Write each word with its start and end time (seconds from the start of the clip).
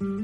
הנגשמה, 0.00 0.16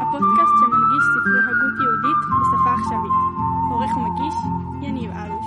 הפודקאסט 0.00 0.54
שמנגיש 0.60 1.04
ספרי 1.12 1.40
הגות 1.48 1.76
יהודית 1.82 2.20
בשפה 2.40 2.70
עכשווית. 2.72 3.16
עורך 3.70 3.96
ומגיש, 3.96 4.34
יניב 4.82 5.10
אלוש. 5.10 5.46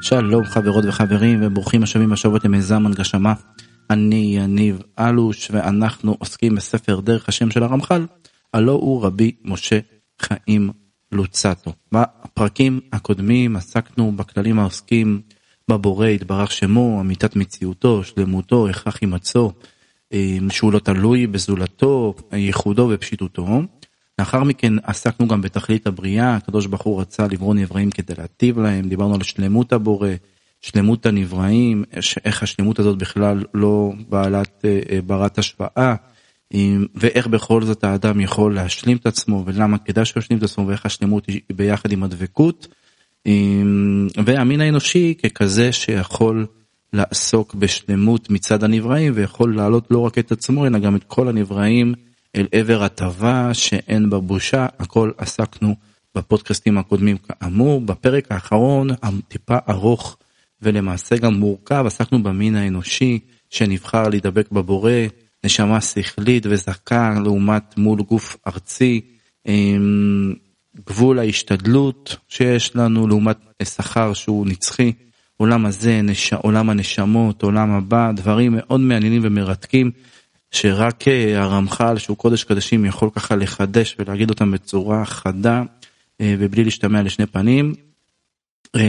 שלום 0.00 0.44
חברות 0.44 0.84
וחברים 0.88 1.38
וברוכים 1.42 1.82
השבים 1.82 2.12
השבועות 2.12 2.44
למיזם 2.44 2.86
הנגשמה. 2.86 3.32
אני 3.94 4.32
יניב 4.36 4.82
אלוש 4.98 5.48
ואנחנו 5.50 6.16
עוסקים 6.18 6.54
בספר 6.54 7.00
דרך 7.00 7.28
השם 7.28 7.50
של 7.50 7.62
הרמח"ל, 7.62 8.06
הלא 8.54 8.72
הוא 8.72 9.04
רבי 9.04 9.32
משה 9.44 9.78
חיים 10.22 10.70
לוצטו. 11.12 11.72
בפרקים 11.92 12.80
הקודמים 12.92 13.56
עסקנו 13.56 14.12
בכללים 14.16 14.58
העוסקים 14.58 15.20
בבורא 15.68 16.06
יתברך 16.06 16.52
שמו, 16.52 17.00
אמיתת 17.00 17.36
מציאותו, 17.36 18.04
שלמותו, 18.04 18.68
הכרח 18.68 18.98
הימצאו, 19.00 19.52
אה, 20.12 20.38
שהוא 20.50 20.72
לא 20.72 20.78
תלוי 20.78 21.26
בזולתו, 21.26 22.14
ייחודו 22.32 22.90
ופשיטותו. 22.92 23.46
לאחר 24.18 24.44
מכן 24.44 24.72
עסקנו 24.82 25.28
גם 25.28 25.40
בתכלית 25.40 25.86
הבריאה, 25.86 26.36
הקדוש 26.36 26.66
ברוך 26.66 26.82
הוא 26.82 27.00
רצה 27.00 27.26
לברוא 27.26 27.54
נבראים 27.54 27.90
כדי 27.90 28.14
להטיב 28.18 28.58
להם, 28.58 28.88
דיברנו 28.88 29.14
על 29.14 29.22
שלמות 29.22 29.72
הבורא, 29.72 30.08
שלמות 30.64 31.06
הנבראים, 31.06 31.84
איך 32.24 32.42
השלמות 32.42 32.78
הזאת 32.78 32.98
בכלל 32.98 33.44
לא 33.54 33.92
בעלת 34.08 34.64
אה, 34.64 34.80
אה, 34.90 34.98
ברת 35.06 35.38
השפעה, 35.38 35.94
ואיך 36.94 37.26
בכל 37.26 37.62
זאת 37.62 37.84
האדם 37.84 38.20
יכול 38.20 38.54
להשלים 38.54 38.96
את 38.96 39.06
עצמו 39.06 39.42
ולמה 39.46 39.78
כדאי 39.78 40.04
שהוא 40.04 40.20
ישלים 40.20 40.38
את 40.38 40.42
עצמו 40.42 40.66
ואיך 40.66 40.86
השלמות 40.86 41.26
היא 41.26 41.40
ביחד 41.52 41.92
עם 41.92 42.02
הדבקות. 42.02 42.68
והמין 44.24 44.60
האנושי 44.60 45.14
ככזה 45.22 45.72
שיכול 45.72 46.46
לעסוק 46.92 47.54
בשלמות 47.54 48.30
מצד 48.30 48.64
הנבראים 48.64 49.12
ויכול 49.16 49.56
להעלות 49.56 49.86
לא 49.90 49.98
רק 49.98 50.18
את 50.18 50.32
עצמו 50.32 50.66
אלא 50.66 50.78
גם 50.78 50.96
את 50.96 51.04
כל 51.04 51.28
הנבראים 51.28 51.94
אל 52.36 52.46
עבר 52.52 52.82
הטבה 52.82 53.54
שאין 53.54 54.10
בה 54.10 54.18
בושה, 54.18 54.66
הכל 54.78 55.10
עסקנו 55.18 55.76
בפודקאסטים 56.14 56.78
הקודמים 56.78 57.16
כאמור. 57.16 57.80
בפרק 57.80 58.32
האחרון, 58.32 58.88
הטיפה 59.02 59.58
ארוך 59.68 60.16
ולמעשה 60.64 61.16
גם 61.16 61.34
מורכב, 61.34 61.84
עסקנו 61.86 62.22
במין 62.22 62.56
האנושי 62.56 63.18
שנבחר 63.50 64.08
להידבק 64.08 64.50
בבורא, 64.52 64.92
נשמה 65.44 65.80
שכלית 65.80 66.46
וזכה 66.46 67.14
לעומת 67.24 67.78
מול 67.78 68.02
גוף 68.02 68.36
ארצי, 68.46 69.00
גבול 70.86 71.18
ההשתדלות 71.18 72.16
שיש 72.28 72.76
לנו 72.76 73.06
לעומת 73.06 73.36
שכר 73.62 74.12
שהוא 74.14 74.46
נצחי, 74.46 74.92
עולם 75.36 75.66
הזה, 75.66 76.02
נש... 76.02 76.32
עולם 76.32 76.70
הנשמות, 76.70 77.42
עולם 77.42 77.70
הבא, 77.70 78.12
דברים 78.12 78.52
מאוד 78.56 78.80
מעניינים 78.80 79.22
ומרתקים. 79.24 79.90
שרק 80.54 81.08
אה, 81.08 81.42
הרמח"ל 81.42 81.98
שהוא 81.98 82.16
קודש 82.16 82.44
קדשים 82.44 82.84
יכול 82.84 83.10
ככה 83.10 83.36
לחדש 83.36 83.96
ולהגיד 83.98 84.30
אותם 84.30 84.50
בצורה 84.50 85.04
חדה 85.04 85.62
אה, 86.20 86.34
ובלי 86.38 86.64
להשתמע 86.64 87.02
לשני 87.02 87.26
פנים. 87.26 87.74
אה, 88.76 88.80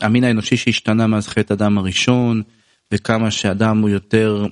המין 0.00 0.24
האנושי 0.24 0.56
שהשתנה 0.56 1.06
מאז 1.06 1.28
חטא 1.28 1.52
אדם 1.52 1.78
הראשון 1.78 2.42
וכמה 2.94 3.30
שאדם 3.30 3.78
הוא 3.78 3.88
יותר 3.88 4.46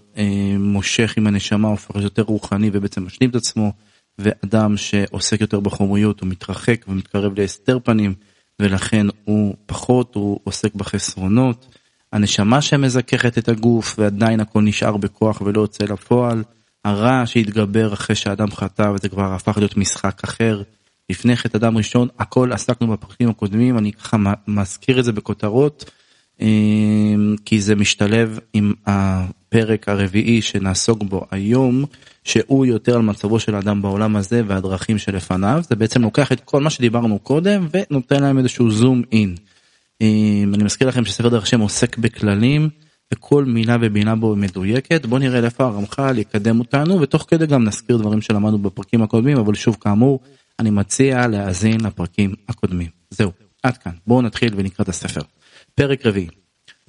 מושך 0.58 1.14
עם 1.16 1.26
הנשמה 1.26 1.68
הופך 1.68 1.94
יותר 1.94 2.22
רוחני 2.22 2.70
ובעצם 2.72 3.06
משלים 3.06 3.30
את 3.30 3.34
עצמו 3.34 3.72
ואדם 4.18 4.76
שעוסק 4.76 5.40
יותר 5.40 5.60
בחומריות 5.60 6.20
הוא 6.20 6.28
מתרחק 6.28 6.84
ומתקרב 6.88 7.40
להסתר 7.40 7.78
פנים 7.84 8.14
ולכן 8.60 9.06
הוא 9.24 9.54
פחות 9.66 10.14
הוא 10.14 10.40
עוסק 10.44 10.74
בחסרונות. 10.74 11.76
הנשמה 12.12 12.62
שמזככת 12.62 13.38
את 13.38 13.48
הגוף 13.48 13.94
ועדיין 13.98 14.40
הכל 14.40 14.62
נשאר 14.62 14.96
בכוח 14.96 15.40
ולא 15.40 15.60
יוצא 15.60 15.84
לפועל, 15.84 16.42
הרע 16.84 17.22
שהתגבר 17.26 17.92
אחרי 17.92 18.16
שאדם 18.16 18.50
חטא 18.50 18.92
וזה 18.94 19.08
כבר 19.08 19.34
הפך 19.34 19.56
להיות 19.56 19.76
משחק 19.76 20.24
אחר. 20.24 20.62
לפני 21.10 21.36
חטא 21.36 21.56
אדם 21.56 21.76
ראשון 21.76 22.08
הכל 22.18 22.52
עסקנו 22.52 22.88
בפרקים 22.88 23.28
הקודמים 23.28 23.78
אני 23.78 23.92
ככה 23.92 24.16
מזכיר 24.48 24.98
את 24.98 25.04
זה 25.04 25.12
בכותרות 25.12 25.90
אמ, 26.40 27.36
כי 27.44 27.60
זה 27.60 27.74
משתלב 27.76 28.38
עם 28.52 28.72
הפרק 28.86 29.88
הרביעי 29.88 30.42
שנעסוק 30.42 31.02
בו 31.02 31.26
היום 31.30 31.84
שהוא 32.24 32.66
יותר 32.66 32.96
על 32.96 33.02
מצבו 33.02 33.40
של 33.40 33.54
האדם 33.54 33.82
בעולם 33.82 34.16
הזה 34.16 34.42
והדרכים 34.46 34.98
שלפניו 34.98 35.62
זה 35.68 35.76
בעצם 35.76 36.02
לוקח 36.02 36.32
את 36.32 36.40
כל 36.40 36.60
מה 36.60 36.70
שדיברנו 36.70 37.18
קודם 37.18 37.66
ונותן 37.70 38.22
להם 38.22 38.38
איזשהו 38.38 38.70
זום 38.70 39.02
אין. 39.12 39.34
אני 40.54 40.64
מזכיר 40.64 40.88
לכם 40.88 41.04
שספר 41.04 41.28
דרך 41.28 41.42
השם 41.42 41.60
עוסק 41.60 41.98
בכללים 41.98 42.68
וכל 43.14 43.44
מילה 43.44 43.76
ובינה 43.80 44.16
בו 44.16 44.36
מדויקת 44.36 45.06
בוא 45.06 45.18
נראה 45.18 45.44
איפה 45.44 45.64
הרמח"ל 45.64 46.18
יקדם 46.18 46.58
אותנו 46.58 47.00
ותוך 47.00 47.26
כדי 47.28 47.46
גם 47.46 47.64
נזכיר 47.64 47.96
דברים 47.96 48.20
שלמדנו 48.20 48.58
בפרקים 48.58 49.02
הקודמים 49.02 49.38
אבל 49.38 49.54
שוב 49.54 49.76
כאמור 49.80 50.20
אני 50.60 50.70
מציע 50.70 51.26
להאזין 51.26 51.80
לפרקים 51.80 52.34
הקודמים 52.48 52.88
זהו 53.10 53.30
עד 53.62 53.76
כאן 53.76 53.92
בואו 54.06 54.22
נתחיל 54.22 54.52
ונקרא 54.56 54.82
את 54.82 54.88
הספר. 54.88 55.20
פרק 55.74 56.06
רביעי 56.06 56.26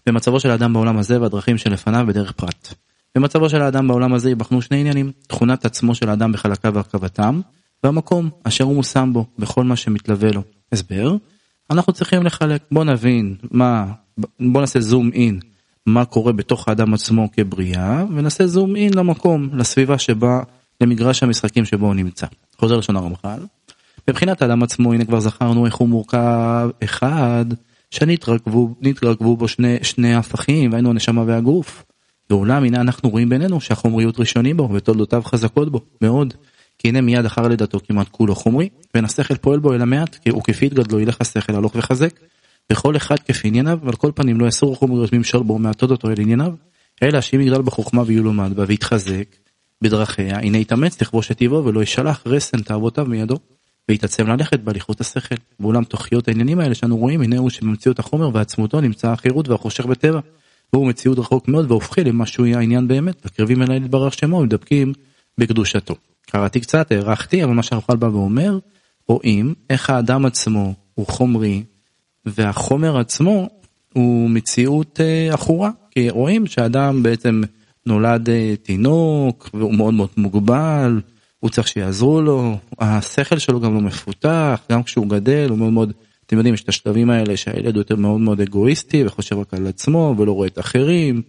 במצבו 0.06 0.40
של 0.40 0.52
האדם 0.52 0.74
בעולם 0.74 0.98
הזה 0.98 1.22
והדרכים 1.22 1.58
שלפניו 1.58 2.06
בדרך 2.08 2.32
פרט. 2.32 2.74
במצבו 3.16 3.50
של 3.50 3.62
האדם 3.62 3.88
בעולם 3.88 4.14
הזה 4.14 4.30
ייבחנו 4.30 4.62
שני 4.62 4.80
עניינים 4.80 5.12
תכונת 5.28 5.66
עצמו 5.66 5.96
של 5.96 6.10
האדם 6.10 6.32
בחלקיו 6.32 6.74
והרכבתם 6.74 7.42
והמקום 7.84 8.30
אשר 8.44 8.64
הוא 8.64 8.76
מושם 8.76 9.10
בו 9.14 9.26
בכל 9.40 9.64
מה 9.64 9.76
שמתלווה 9.76 10.32
לו. 10.32 10.42
הסבר 10.72 11.16
אנחנו 11.70 11.94
צריכים 11.94 12.24
לחלק 12.24 12.64
בוא 12.72 12.84
נבין 12.84 13.36
מה 13.52 13.92
בוא 14.40 14.62
נעשה 14.62 14.80
זום 14.80 15.10
אין 15.14 15.40
מה 15.86 16.06
קורה 16.06 16.34
בתוך 16.34 16.68
האדם 16.68 16.94
עצמו 16.94 17.32
כבריאה 17.32 18.06
ונעשה 18.16 18.48
זום 18.48 18.76
אין 18.76 18.94
למקום 18.94 19.50
לסביבה 19.54 19.98
שבה 19.98 20.44
למגרש 20.82 21.24
המשחקים 21.24 21.66
שבו 21.66 21.86
הוא 21.86 21.96
נמצא. 21.96 22.28
חוזר 22.58 22.78
לשון 22.78 22.96
הרמח"ל. 22.96 23.40
מבחינת 24.10 24.42
האדם 24.42 24.64
עצמו 24.64 24.94
הנה 24.94 25.06
כבר 25.06 25.20
זכרנו 25.20 25.66
איך 25.66 25.76
הוא 25.76 25.90
מורכב 25.90 26.70
אחד 26.84 27.46
שנתרכבו 27.92 29.38
בו 29.38 29.48
שני 29.48 29.78
שני 29.82 30.16
הפכים 30.16 30.72
והיינו 30.72 30.90
הנשמה 30.90 31.24
והגוף. 31.28 31.84
ואולם 32.30 32.64
הנה 32.64 32.82
אנחנו 32.82 33.10
רואים 33.10 33.30
בינינו 33.30 33.62
שהחומריות 33.62 34.20
ראשונים 34.20 34.58
בו 34.58 34.70
ותולדותיו 34.74 35.22
חזקות 35.26 35.72
בו 35.72 35.82
מאוד. 36.02 36.34
כי 36.78 36.88
הנה 36.88 37.02
מיד 37.02 37.26
אחר 37.26 37.48
לידתו 37.48 37.80
כמעט 37.88 38.08
כולו 38.12 38.36
חומרי, 38.36 38.70
ואין 38.94 39.06
השכל 39.06 39.36
פועל 39.36 39.60
בו 39.60 39.74
אלא 39.74 39.86
מעט, 39.86 40.16
כי 40.16 40.30
הוא 40.30 40.44
כפי 40.44 40.66
התגדלו 40.66 41.00
ילך 41.00 41.18
השכל 41.20 41.56
הלוך 41.56 41.76
וחזק, 41.76 42.20
וכל 42.72 42.96
אחד 42.96 43.20
כפי 43.20 43.48
ענייניו, 43.48 43.80
ועל 43.84 43.96
כל 43.96 44.12
פנים 44.16 44.40
לא 44.40 44.46
יסור 44.46 44.76
חומריות 44.76 45.14
ממשול 45.14 45.44
בו 45.44 45.60
מעטות 45.60 45.92
אותו 45.92 46.10
אל 46.10 46.16
ענייניו, 46.20 46.54
אלא 47.04 47.22
שאם 47.22 47.42
יגדל 47.42 47.62
בחוכמה 47.62 48.04
ויולומד 48.06 48.54
בה 48.56 48.64
ויתחזק 48.68 49.36
בדרכיה, 49.82 50.40
הנה 50.40 50.58
יתאמץ 50.58 51.02
לכבוש 51.02 51.32
את 51.32 51.38
טיבו 51.38 51.66
ולא 51.66 51.84
ישלח 51.84 52.24
רסן 52.26 52.62
תאוותיו 52.62 53.06
מידו, 53.06 53.38
ויתעצם 53.90 54.28
ללכת 54.28 54.60
בהליכות 54.60 55.02
השכל. 55.02 55.36
ואולם 55.60 55.84
תוכיות 55.84 56.28
העניינים 56.28 56.60
האלה 56.60 56.76
שאנו 56.76 56.98
רואים, 56.98 57.22
הנה 57.22 57.38
הוא 57.38 57.50
שבמציאות 57.50 58.00
החומר 58.00 58.30
ועצמותו 58.34 58.82
נמצא 58.82 59.12
החירות 59.12 59.48
והחושך 59.50 59.86
בטבע. 59.86 60.20
והוא 60.74 60.88
מציאות 60.88 61.20
רחוק 61.20 61.48
מאוד 61.48 61.72
והופכי 61.72 62.04
למה 62.04 62.26
שהוא 62.26 62.46
יהיה 62.46 62.58
העניין 62.58 62.88
באמת, 62.88 63.26
וקרבים 63.26 63.62
אליי 63.62 63.80
להתברך 63.80 64.14
שמו 64.14 64.38
ומדבקים 64.38 64.94
בקדושתו. 65.38 65.96
קראתי 66.22 66.60
קצת, 66.60 66.92
הערכתי, 66.92 67.44
אבל 67.44 67.54
מה 67.54 67.64
שהרמח"ל 67.64 67.96
בא 67.96 68.06
ואומר, 68.06 68.60
רואים 69.08 69.54
איך 69.70 69.90
האדם 69.90 70.26
עצמו 70.26 70.74
הוא 70.96 71.08
חומרי, 71.08 71.64
והחומר 72.26 72.98
עצמו 72.98 73.50
הוא 73.94 74.30
מציאות 74.30 75.00
אה, 75.00 75.34
עכורה, 75.34 75.70
כי 75.92 76.10
רואים 76.10 76.48
שהאדם 76.48 77.04
בעצם 77.04 77.42
נולד 77.86 78.30
אה, 78.30 78.54
תינוק, 78.64 79.50
והוא 79.54 79.74
מאוד 79.74 79.94
מאוד 79.94 80.10
מוגבל, 80.18 81.02
הוא 81.42 81.50
צריך 81.50 81.68
שיעזרו 81.68 82.22
לו, 82.22 82.58
השכל 82.80 83.40
שלו 83.40 83.60
גם 83.60 83.74
לא 83.74 83.82
מפותח, 83.82 84.60
גם 84.72 84.84
כשהוא 84.84 85.08
גדל 85.08 85.48
הוא 85.50 85.58
מאוד 85.58 85.74
מאוד, 85.74 85.94
אתם 86.26 86.38
יודעים, 86.38 86.54
יש 86.54 86.64
את 86.64 86.70
השלבים 86.70 87.10
האלה 87.10 87.38
שהילד 87.38 87.76
הוא 87.76 87.82
יותר 87.82 87.96
מאוד 87.96 88.22
מאוד 88.22 88.42
אגואיסטי 88.42 89.06
וחושב 89.06 89.38
רק 89.38 89.54
על 89.54 89.68
עצמו 89.68 90.16
ולא 90.18 90.32
רואה 90.32 90.48
את 90.48 90.58
האחרים, 90.58 91.22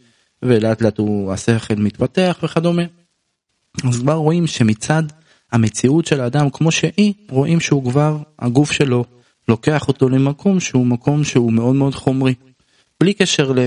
ולאט 0.43 0.82
לאט 0.82 0.99
הוא, 0.99 1.32
השכל 1.32 1.75
מתפתח 1.75 2.38
וכדומה. 2.43 2.82
אז 3.88 4.00
כבר 4.00 4.14
רואים 4.14 4.47
שמצד 4.47 5.03
המציאות 5.53 6.06
של 6.06 6.20
האדם 6.20 6.50
כמו 6.50 6.73
שהיא, 6.73 7.14
רואים 7.31 7.61
שהוא 7.61 7.91
כבר, 7.91 8.19
הגוף 8.38 8.73
שלו 8.73 9.05
לוקח 9.49 9.88
אותו 9.88 10.09
למקום 10.09 10.61
שהוא 10.61 10.87
מקום 10.87 11.25
שהוא 11.25 11.53
מאוד 11.53 11.75
מאוד 11.75 11.94
חומרי. 11.94 12.35
בלי 13.02 13.14
קשר 13.14 13.52
ל... 13.52 13.58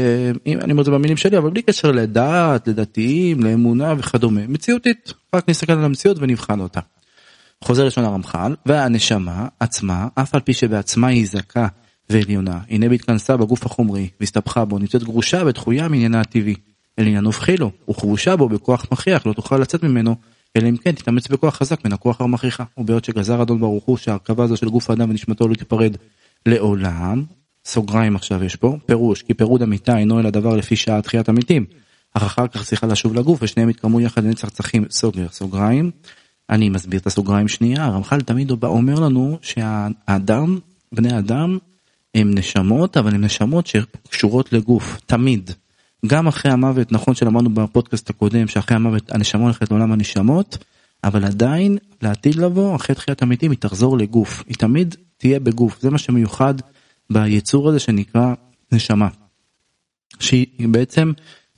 אני 0.46 0.72
אומר 0.72 0.82
את 0.82 0.86
זה 0.86 0.92
במילים 0.92 1.18
שלי, 1.18 1.38
אבל 1.38 1.50
בלי 1.50 1.62
קשר 1.62 1.92
לדעת, 1.92 2.68
לדתיים, 2.68 3.44
לאמונה 3.44 3.94
וכדומה. 3.98 4.42
מציאותית, 4.48 5.14
רק 5.36 5.50
נסתכל 5.50 5.74
על 5.74 5.84
המציאות 5.84 6.18
ונבחן 6.20 6.60
אותה. 6.60 6.80
חוזר 7.64 7.86
לשון 7.86 8.04
הרמח"ל, 8.04 8.56
והנשמה 8.66 9.48
עצמה, 9.60 10.08
אף 10.16 10.36
על 10.36 10.42
פי 10.42 10.54
שבעצמה 10.54 11.08
היא 11.08 11.28
זכה 11.28 11.68
ועליונה, 12.10 12.60
הנה 12.70 12.90
בהתכנסה 12.90 13.38
בגוף 13.38 13.66
החומרי, 13.66 14.10
והסתבכה 14.20 14.66
בו, 14.66 14.80
נמצאת 14.80 15.04
גרושה 15.04 15.44
ודחויה 15.46 15.88
מעניינה 15.88 16.22
הטבעי. 16.22 16.56
אלא 17.00 17.08
עניין 17.08 17.26
הופכי 17.26 17.58
לו, 17.58 17.72
וכבושה 17.90 18.36
בו 18.36 18.50
בכוח 18.50 18.86
מכריח, 18.92 19.26
לא 19.26 19.34
תוכל 19.34 19.58
לצאת 19.58 19.84
ממנו, 19.84 20.16
אלא 20.56 20.70
אם 20.70 20.78
כן 20.78 20.92
תתאמץ 20.92 21.28
בכוח 21.28 21.56
חזק 21.56 21.86
מן 21.86 21.94
הכוח 21.94 22.22
המכריחה. 22.22 22.64
ובעוד 22.78 23.06
שגזר 23.06 23.42
אדון 23.42 23.60
ברוך 23.60 23.84
הוא 23.84 23.98
שההרכבה 23.98 24.44
הזו 24.44 24.58
של 24.58 24.70
גוף 24.70 24.90
האדם 24.90 25.10
ונשמתו 25.10 25.48
לא 25.48 25.56
תיפרד 25.56 25.98
לעולם, 26.46 27.24
סוגריים 27.66 28.16
עכשיו 28.16 28.44
יש 28.44 28.56
פה, 28.56 28.78
פירוש, 28.86 29.22
כי 29.22 29.34
פירוד 29.34 29.62
המיטה 29.62 29.98
אינו 29.98 30.20
אלא 30.20 30.30
דבר 30.30 30.56
לפי 30.56 30.76
שעה 30.76 31.02
תחיית 31.02 31.30
המתים. 31.30 31.66
אך 32.14 32.24
אחר 32.24 32.48
כך 32.48 32.64
צריכה 32.64 32.88
לשוב 32.88 33.14
לגוף 33.14 33.40
ושניהם 33.42 33.70
יתקרמו 33.70 34.02
יחד 34.02 34.24
לנצח 34.24 34.50
צחים 34.50 34.86
סוגר 34.90 35.28
סוגריים. 35.32 35.92
אני 36.50 36.70
מסביר 36.70 37.00
את 37.00 37.08
הסוגריים 37.08 37.48
שנייה, 37.48 37.86
הרמח"ל 37.86 38.22
תמיד 38.22 38.52
אומר 38.64 39.00
לנו 39.00 39.38
שהאדם, 39.42 40.60
בני 40.92 41.18
אדם, 41.18 41.58
הם 42.16 42.32
נשמות, 42.36 42.98
אבל 42.98 43.16
הם 43.16 43.22
נשמות 43.22 43.68
שקשורות 43.68 44.54
לגוף, 44.54 44.98
תמיד. 45.06 45.52
גם 46.06 46.28
אחרי 46.28 46.52
המוות, 46.52 46.92
נכון 46.92 47.16
שלמדנו 47.16 47.50
בפודקאסט 47.50 48.10
הקודם 48.10 48.48
שאחרי 48.48 48.76
המוות 48.76 49.12
הנשמה 49.12 49.44
הולכת 49.44 49.72
לעולם 49.72 49.92
הנשמות, 49.92 50.58
אבל 51.04 51.26
עדיין 51.26 51.78
לעתיד 52.02 52.36
לבוא, 52.36 52.76
אחרי 52.76 52.96
תחיית 52.96 53.22
המתים 53.22 53.52
היא 53.52 53.60
תחזור 53.60 53.98
לגוף, 53.98 54.44
היא 54.48 54.56
תמיד 54.56 54.96
תהיה 55.18 55.40
בגוף, 55.40 55.82
זה 55.82 55.90
מה 55.90 55.98
שמיוחד 55.98 56.54
ביצור 57.10 57.70
הזה 57.70 57.80
שנקרא 57.80 58.34
נשמה. 58.72 59.08
שהיא 60.20 60.68
בעצם 60.68 61.12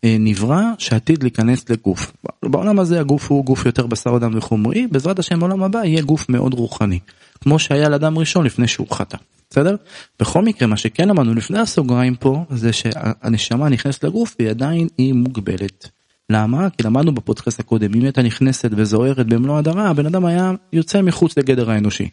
אה, 0.04 0.16
נברא 0.20 0.62
שעתיד 0.78 1.24
להיכנס 1.24 1.70
לגוף. 1.70 2.14
בעולם 2.46 2.80
הזה 2.80 3.00
הגוף 3.00 3.32
הוא 3.32 3.46
גוף 3.46 3.66
יותר 3.66 3.88
בשר 3.88 4.18
אדם 4.18 4.32
וחומרי, 4.38 4.88
בעזרת 4.88 5.20
השם 5.20 5.40
בעולם 5.40 5.64
הבא 5.64 5.84
יהיה 5.84 6.02
גוף 6.02 6.30
מאוד 6.30 6.54
רוחני, 6.54 7.00
כמו 7.42 7.60
שהיה 7.60 7.90
לאדם 7.90 8.18
ראשון 8.18 8.46
לפני 8.46 8.68
שהוא 8.68 8.88
חטא. 8.92 9.18
בסדר? 9.50 9.76
בכל 10.20 10.42
מקרה 10.42 10.68
מה 10.68 10.78
שכן 10.78 11.10
אמרנו 11.10 11.34
לפני 11.34 11.60
הסוגריים 11.60 12.16
פה 12.16 12.46
זה 12.50 12.74
שהנשמה 12.74 13.70
נכנסת 13.70 14.04
לגוף 14.04 14.36
והיא 14.40 14.50
עדיין 14.50 14.88
היא 14.98 15.14
מוגבלת. 15.14 15.90
למה? 16.30 16.70
כי 16.70 16.84
למדנו 16.84 17.16
בפודקאסט 17.16 17.60
הקודם 17.60 17.94
אם 17.94 18.04
הייתה 18.04 18.22
נכנסת 18.22 18.70
וזוהרת 18.76 19.28
במלוא 19.28 19.58
הדרה 19.58 19.90
הבן 19.90 20.06
אדם 20.06 20.26
היה 20.26 20.52
יוצא 20.74 21.02
מחוץ 21.02 21.38
לגדר 21.38 21.72
האנושי. 21.72 22.10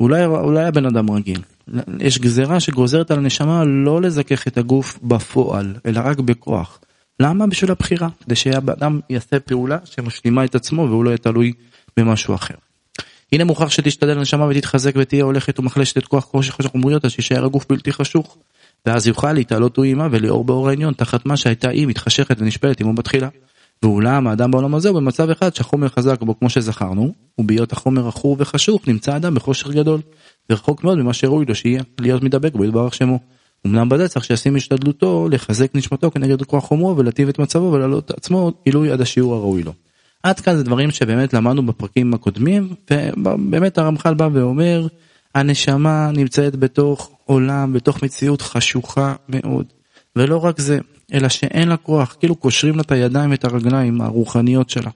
אולי 0.00 0.24
אולי 0.24 0.60
היה 0.60 0.70
בן 0.70 0.86
אדם 0.86 1.10
רגיל. 1.10 1.40
יש 2.00 2.18
גזירה 2.18 2.60
שגוזרת 2.60 3.10
על 3.10 3.18
הנשמה 3.18 3.64
לא 3.64 4.02
לזכך 4.02 4.46
את 4.46 4.58
הגוף 4.58 4.98
בפועל 5.02 5.74
אלא 5.86 6.00
רק 6.04 6.18
בכוח. 6.18 6.80
למה? 7.20 7.46
בשביל 7.46 7.70
הבחירה 7.70 8.08
כדי 8.24 8.36
שהאדם 8.36 9.00
יעשה 9.10 9.40
פעולה 9.40 9.78
שמשלימה 9.84 10.44
את 10.44 10.54
עצמו 10.54 10.82
והוא 10.82 11.04
לא 11.04 11.10
יהיה 11.10 11.18
תלוי 11.18 11.52
במשהו 11.96 12.34
אחר. 12.34 12.54
הנה 13.32 13.44
מוכרח 13.44 13.70
שתשתדל 13.70 14.14
לנשמה 14.14 14.46
ותתחזק 14.50 14.92
ותהיה 14.96 15.24
הולכת 15.24 15.58
ומחלשת 15.58 15.98
את 15.98 16.06
כוח 16.06 16.24
חושך 16.24 16.60
החומריות 16.60 17.04
אז 17.04 17.10
שישאר 17.10 17.44
הגוף 17.44 17.66
בלתי 17.68 17.92
חשוך. 17.92 18.36
ואז 18.86 19.06
יוכל 19.06 19.32
להתעלות 19.32 19.76
הוא 19.76 19.84
עימה 19.84 20.08
ולאור 20.10 20.44
באור 20.44 20.68
העליון 20.68 20.94
תחת 20.94 21.26
מה 21.26 21.36
שהייתה 21.36 21.68
היא 21.68 21.86
מתחשכת 21.86 22.36
ונשפלת 22.40 22.80
עמו 22.80 22.92
בתחילה. 22.94 23.28
ואולם 23.82 24.26
האדם 24.26 24.50
בעולם 24.50 24.74
הזה 24.74 24.88
הוא 24.88 25.00
במצב 25.00 25.30
אחד 25.30 25.54
שהחומר 25.54 25.88
חזק 25.88 26.22
בו 26.22 26.38
כמו 26.38 26.50
שזכרנו 26.50 27.12
ובהיות 27.38 27.72
החומר 27.72 28.08
עכור 28.08 28.36
וחשוך 28.38 28.88
נמצא 28.88 29.16
אדם 29.16 29.34
בחושך 29.34 29.68
גדול 29.68 30.00
ורחוק 30.50 30.84
מאוד 30.84 30.98
ממה 30.98 31.12
שראוי 31.12 31.46
לו 31.46 31.54
שיהיה 31.54 31.82
להיות 31.98 32.22
מדבק 32.22 32.54
בו 32.54 32.64
יתברך 32.64 32.94
שמו. 32.94 33.18
אמנם 33.66 33.88
בזה 33.88 34.08
צריך 34.08 34.24
שישים 34.24 34.56
השתדלותו 34.56 35.28
לחזק 35.30 35.74
נשמתו 35.74 36.10
כנגד 36.10 36.42
כוח 36.42 36.64
חומרו 36.64 36.96
ולהטיב 36.96 37.28
את 37.28 37.38
מצבו 37.38 37.72
ולהעלות 37.72 38.10
עצמו 38.10 38.52
עילוי 38.64 38.90
עד 38.90 39.00
השיעור 39.00 39.34
הראוי 39.34 39.62
לו. 39.62 39.72
עד 40.22 40.40
כאן 40.40 40.56
זה 40.56 40.64
דברים 40.64 40.90
שבאמת 40.90 41.34
למדנו 41.34 41.66
בפרקים 41.66 42.14
הקודמים 42.14 42.74
ובאמת 42.90 43.78
הרמח"ל 43.78 44.14
בא 44.14 44.28
ואומר 44.32 44.86
הנשמה 45.34 46.10
נמצאת 46.14 46.56
בתוך 46.56 47.10
עולם 47.24 47.72
בתוך 47.72 48.02
מציאות 48.02 48.42
חשוכה 48.42 49.14
מאוד 49.28 49.66
ולא 50.16 50.44
רק 50.44 50.60
זה 50.60 50.78
אלא 51.14 51.28
שאין 51.28 51.68
לה 51.68 51.76
כוח 51.76 52.16
כאילו 52.20 52.34
קושרים 52.34 52.76
לה 52.76 52.82
את 52.82 52.92
הידיים 52.92 53.30
ואת 53.30 53.44
הרגליים 53.44 54.00
הרוחניות 54.00 54.70
שלה 54.70 54.90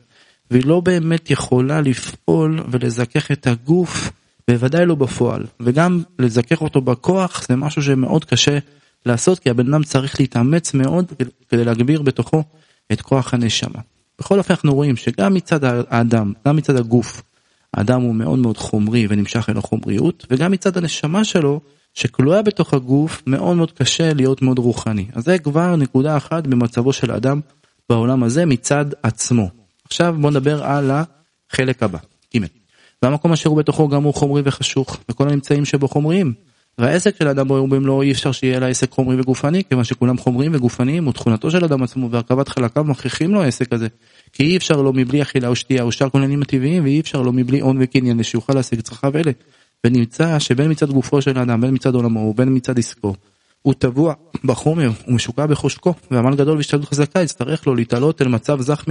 והיא 0.50 0.66
לא 0.66 0.80
באמת 0.80 1.30
יכולה 1.30 1.80
לפעול 1.80 2.60
ולזכך 2.70 3.30
את 3.30 3.46
הגוף 3.46 4.10
בוודאי 4.48 4.86
לא 4.86 4.94
בפועל 4.94 5.46
וגם 5.60 6.02
לזכך 6.18 6.60
אותו 6.60 6.80
בכוח 6.80 7.46
זה 7.48 7.56
משהו 7.56 7.82
שמאוד 7.82 8.24
קשה 8.24 8.58
לעשות 9.06 9.38
כי 9.38 9.50
הבן 9.50 9.68
אדם 9.74 9.82
צריך 9.82 10.20
להתאמץ 10.20 10.74
מאוד 10.74 11.12
כדי 11.48 11.64
להגביר 11.64 12.02
בתוכו 12.02 12.42
את 12.92 13.02
כוח 13.02 13.34
הנשמה. 13.34 13.80
בכל 14.18 14.38
אופן 14.38 14.54
אנחנו 14.54 14.74
רואים 14.74 14.96
שגם 14.96 15.34
מצד 15.34 15.64
האדם, 15.64 16.32
גם 16.48 16.56
מצד 16.56 16.76
הגוף, 16.76 17.22
האדם 17.74 18.02
הוא 18.02 18.14
מאוד 18.14 18.38
מאוד 18.38 18.58
חומרי 18.58 19.06
ונמשך 19.08 19.48
אל 19.48 19.58
החומריות, 19.58 20.26
וגם 20.30 20.52
מצד 20.52 20.76
הנשמה 20.76 21.24
שלו, 21.24 21.60
שכלואה 21.94 22.42
בתוך 22.42 22.74
הגוף, 22.74 23.22
מאוד 23.26 23.56
מאוד 23.56 23.72
קשה 23.72 24.14
להיות 24.14 24.42
מאוד 24.42 24.58
רוחני. 24.58 25.06
אז 25.12 25.24
זה 25.24 25.38
כבר 25.38 25.76
נקודה 25.76 26.16
אחת 26.16 26.46
במצבו 26.46 26.92
של 26.92 27.10
האדם 27.10 27.40
בעולם 27.88 28.22
הזה 28.22 28.46
מצד 28.46 28.86
עצמו. 29.02 29.50
עכשיו 29.84 30.16
בוא 30.20 30.30
נדבר 30.30 30.64
על 30.64 30.90
החלק 31.50 31.82
הבא, 31.82 31.98
ג' 32.36 32.61
והמקום 33.02 33.32
אשר 33.32 33.48
הוא 33.50 33.58
בתוכו 33.58 33.88
גם 33.88 34.02
הוא 34.02 34.14
חומרי 34.14 34.42
וחשוך, 34.44 34.98
וכל 35.08 35.28
הנמצאים 35.28 35.64
שבו 35.64 35.88
חומריים. 35.88 36.32
והעסק 36.78 37.16
של 37.18 37.28
אדם 37.28 37.48
בו 37.48 37.66
במלואו 37.66 38.02
אי 38.02 38.12
אפשר 38.12 38.32
שיהיה 38.32 38.60
לה 38.60 38.68
עסק 38.68 38.90
חומרי 38.90 39.20
וגופני 39.20 39.64
כיוון 39.64 39.84
שכולם 39.84 40.18
חומריים 40.18 40.54
וגופניים 40.54 41.08
ותכונתו 41.08 41.50
של 41.50 41.64
אדם 41.64 41.82
עצמו 41.82 42.10
והרכבת 42.10 42.48
חלקיו 42.48 42.84
מכריחים 42.84 43.34
לו 43.34 43.42
העסק 43.42 43.72
הזה. 43.72 43.88
כי 44.32 44.42
אי 44.42 44.56
אפשר 44.56 44.82
לו 44.82 44.92
מבלי 44.92 45.22
אכילה 45.22 45.48
או 45.48 45.56
שתייה 45.56 45.82
או 45.82 45.92
שאר 45.92 46.08
כל 46.08 46.18
העניינים 46.18 46.42
הטבעיים 46.42 46.84
ואי 46.84 47.00
אפשר 47.00 47.22
לו 47.22 47.32
מבלי 47.32 47.60
הון 47.60 47.76
וקניין 47.80 48.18
לשיוכל 48.18 48.54
להשיג 48.54 48.80
צרכיו 48.80 49.16
אלה. 49.16 49.32
ונמצא 49.86 50.38
שבין 50.38 50.70
מצד 50.70 50.90
גופו 50.90 51.22
של 51.22 51.38
האדם 51.38 51.60
בין 51.60 51.74
מצד 51.74 51.94
עולמו 51.94 52.20
ובין 52.20 52.56
מצד 52.56 52.78
עסקו 52.78 53.14
הוא 53.62 53.74
טבוע 53.74 54.14
בחומר 54.44 54.90
הוא 55.06 55.14
משוקע 55.14 55.46
בחושקו 55.46 55.94
ועמל 56.10 56.36
גדול 56.36 56.56
והשתדלות 56.56 56.88
חזקה 56.88 57.22
יצטרך 57.22 57.66
לו 57.66 57.74
להתעלות 57.74 58.22
אל 58.22 58.28
מצב 58.28 58.60
זך 58.60 58.84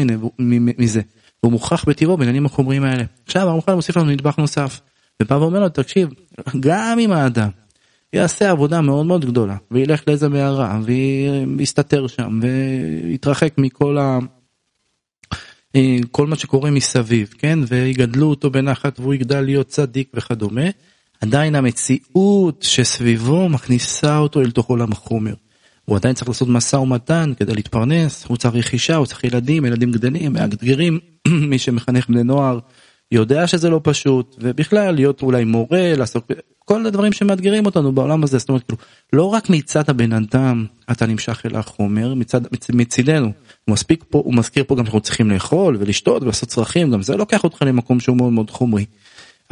מזה. 0.77 1.01
והוא 1.43 1.51
מוכרח 1.51 1.85
בטבעו 1.87 2.17
בעניינים 2.17 2.45
החומריים 2.45 2.83
האלה. 2.83 3.03
עכשיו 3.25 3.49
הרמח"ל 3.49 3.73
מוסיף 3.73 3.97
לנו 3.97 4.11
נדבך 4.11 4.37
נוסף. 4.37 4.81
ובא 5.21 5.35
ואומר 5.35 5.59
לו 5.59 5.69
תקשיב 5.69 6.09
גם 6.59 6.99
אם 6.99 7.11
האדם 7.11 7.49
יעשה 8.13 8.51
עבודה 8.51 8.81
מאוד 8.81 9.05
מאוד 9.05 9.25
גדולה 9.25 9.55
וילך 9.71 10.01
לאיזה 10.07 10.29
מערה 10.29 10.79
ויסתתר 11.57 12.07
שם 12.07 12.39
ויתרחק 12.41 13.53
מכל 13.57 13.97
ה... 13.97 14.19
אה, 15.75 15.97
כל 16.11 16.27
מה 16.27 16.35
שקורה 16.35 16.71
מסביב 16.71 17.33
כן 17.37 17.59
ויגדלו 17.67 18.29
אותו 18.29 18.51
בנחת 18.51 18.99
והוא 18.99 19.13
יגדל 19.13 19.41
להיות 19.41 19.67
צדיק 19.67 20.11
וכדומה 20.13 20.65
עדיין 21.21 21.55
המציאות 21.55 22.61
שסביבו 22.61 23.49
מכניסה 23.49 24.17
אותו 24.17 24.41
אל 24.41 24.51
תוך 24.51 24.67
עולם 24.67 24.91
החומר. 24.91 25.33
הוא 25.85 25.95
עדיין 25.95 26.15
צריך 26.15 26.27
לעשות 26.27 26.47
משא 26.47 26.75
ומתן 26.75 27.33
כדי 27.37 27.53
להתפרנס 27.55 28.25
הוא 28.25 28.37
צריך 28.37 28.73
אישה 28.73 28.95
הוא 28.95 29.05
צריך 29.05 29.23
ילדים 29.23 29.65
ילדים 29.65 29.91
גדלים 29.91 30.33
מאתגרים 30.33 30.99
מי 31.49 31.59
שמחנך 31.59 32.09
בני 32.09 32.23
נוער 32.23 32.59
יודע 33.11 33.47
שזה 33.47 33.69
לא 33.69 33.79
פשוט 33.83 34.35
ובכלל 34.39 34.95
להיות 34.95 35.21
אולי 35.21 35.43
מורה 35.43 35.95
לעסוק 35.95 36.31
כל 36.65 36.85
הדברים 36.85 37.13
שמאתגרים 37.13 37.65
אותנו 37.65 37.91
בעולם 37.91 38.23
הזה 38.23 38.37
זאת 38.37 38.49
אומרת 38.49 38.63
כאילו 38.63 38.77
לא 39.13 39.25
רק 39.25 39.49
מצד 39.49 39.89
הבן 39.89 40.13
אדם 40.13 40.65
אתה 40.91 41.05
נמשך 41.05 41.45
אל 41.45 41.55
החומר 41.55 42.13
מצד 42.13 42.41
מצידנו 42.73 43.25
הוא 43.65 43.73
מספיק 43.73 44.03
פה 44.09 44.21
הוא 44.25 44.33
מזכיר 44.33 44.63
פה 44.67 44.75
גם 44.75 44.83
שאנחנו 44.83 45.01
צריכים 45.01 45.31
לאכול 45.31 45.77
ולשתות 45.79 46.23
ולעשות 46.23 46.49
צרכים 46.49 46.91
גם 46.91 47.01
זה 47.01 47.17
לוקח 47.17 47.43
אותך 47.43 47.61
למקום 47.61 47.99
שהוא 47.99 48.17
מאוד 48.17 48.33
מאוד 48.33 48.49
חומרי. 48.49 48.85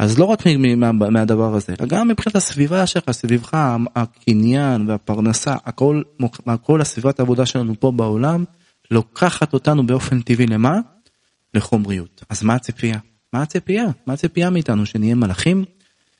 אז 0.00 0.18
לא 0.18 0.24
רק 0.24 0.46
מה, 0.76 0.92
מהדבר 0.92 1.54
הזה 1.54 1.74
אלא 1.80 1.88
גם 1.88 2.08
מבחינת 2.08 2.36
הסביבה 2.36 2.86
שלך 2.86 3.10
סביבך 3.10 3.56
הקניין 3.96 4.88
והפרנסה 4.88 5.56
הכל 5.64 6.02
הכל 6.46 6.80
הסביבת 6.80 7.20
העבודה 7.20 7.46
שלנו 7.46 7.74
פה 7.80 7.90
בעולם 7.90 8.44
לוקחת 8.90 9.52
אותנו 9.52 9.86
באופן 9.86 10.20
טבעי 10.20 10.46
למה? 10.46 10.78
לחומריות 11.54 12.24
אז 12.28 12.42
מה 12.42 12.54
הציפייה? 12.54 12.98
מה 13.32 13.42
הציפייה? 13.42 13.84
מה 14.06 14.12
הציפייה 14.12 14.50
מאיתנו 14.50 14.86
שנהיה 14.86 15.14
מלאכים 15.14 15.64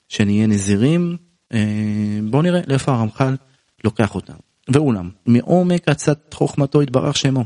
שנהיה 0.08 0.46
נזירים, 0.46 1.16
אה, 1.52 1.58
בואו 2.30 2.42
נראה 2.42 2.60
לאיפה 2.66 2.92
הרמח"ל 2.92 3.34
לוקח 3.84 4.14
אותם. 4.14 4.34
ואולם, 4.72 5.10
מעומק 5.26 5.88
עצת 5.88 6.34
חוכמתו 6.34 6.82
יתברך 6.82 7.16
שמו, 7.16 7.44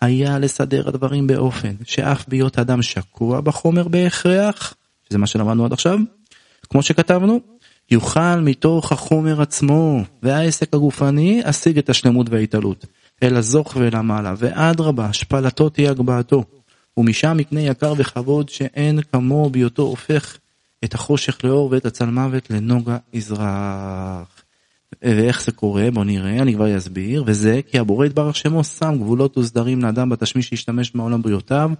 היה 0.00 0.38
לסדר 0.38 0.88
הדברים 0.88 1.26
באופן 1.26 1.74
שאף 1.84 2.28
בהיות 2.28 2.58
אדם 2.58 2.82
שקוע 2.82 3.40
בחומר 3.40 3.88
בהכרח, 3.88 4.74
שזה 5.12 5.18
מה 5.18 5.26
שלמדנו 5.26 5.64
עד 5.64 5.72
עכשיו, 5.72 5.98
כמו 6.70 6.82
שכתבנו, 6.82 7.40
יוכל 7.90 8.36
מתוך 8.36 8.92
החומר 8.92 9.42
עצמו 9.42 10.02
והעסק 10.22 10.74
הגופני 10.74 11.40
אשיג 11.44 11.78
את 11.78 11.88
השלמות 11.88 12.26
וההתעלות, 12.30 12.86
אל 13.22 13.36
הזוך 13.36 13.76
ואל 13.76 13.96
המעלה, 13.96 14.34
ואדרבה, 14.38 15.06
השפלתו 15.06 15.68
תהיה 15.68 15.90
הגבהתו, 15.90 16.44
ומשם 16.96 17.40
יקנה 17.40 17.60
יקר 17.60 17.94
וכבוד 17.96 18.48
שאין 18.48 19.00
כמוהו 19.12 19.50
בהיותו 19.50 19.82
הופך 19.82 20.38
את 20.84 20.94
החושך 20.94 21.44
לאור 21.44 21.68
ואת 21.72 21.86
הצלמוות 21.86 22.50
לנוגה 22.50 22.96
יזרח. 23.12 24.42
ואיך 25.02 25.42
זה 25.42 25.52
קורה? 25.52 25.90
בוא 25.90 26.04
נראה, 26.04 26.42
אני 26.42 26.54
כבר 26.54 26.76
אסביר. 26.76 27.24
וזה 27.26 27.60
כי 27.70 27.78
הבורא 27.78 28.06
יתברך 28.06 28.36
שמו 28.36 28.64
שם 28.64 28.94
גבולות 28.98 29.38
וסדרים 29.38 29.82
לאדם 29.82 30.08
בתשמיש 30.08 30.48
שישתמש 30.48 30.94
מעולם 30.94 31.22
בריאותיו 31.22 31.70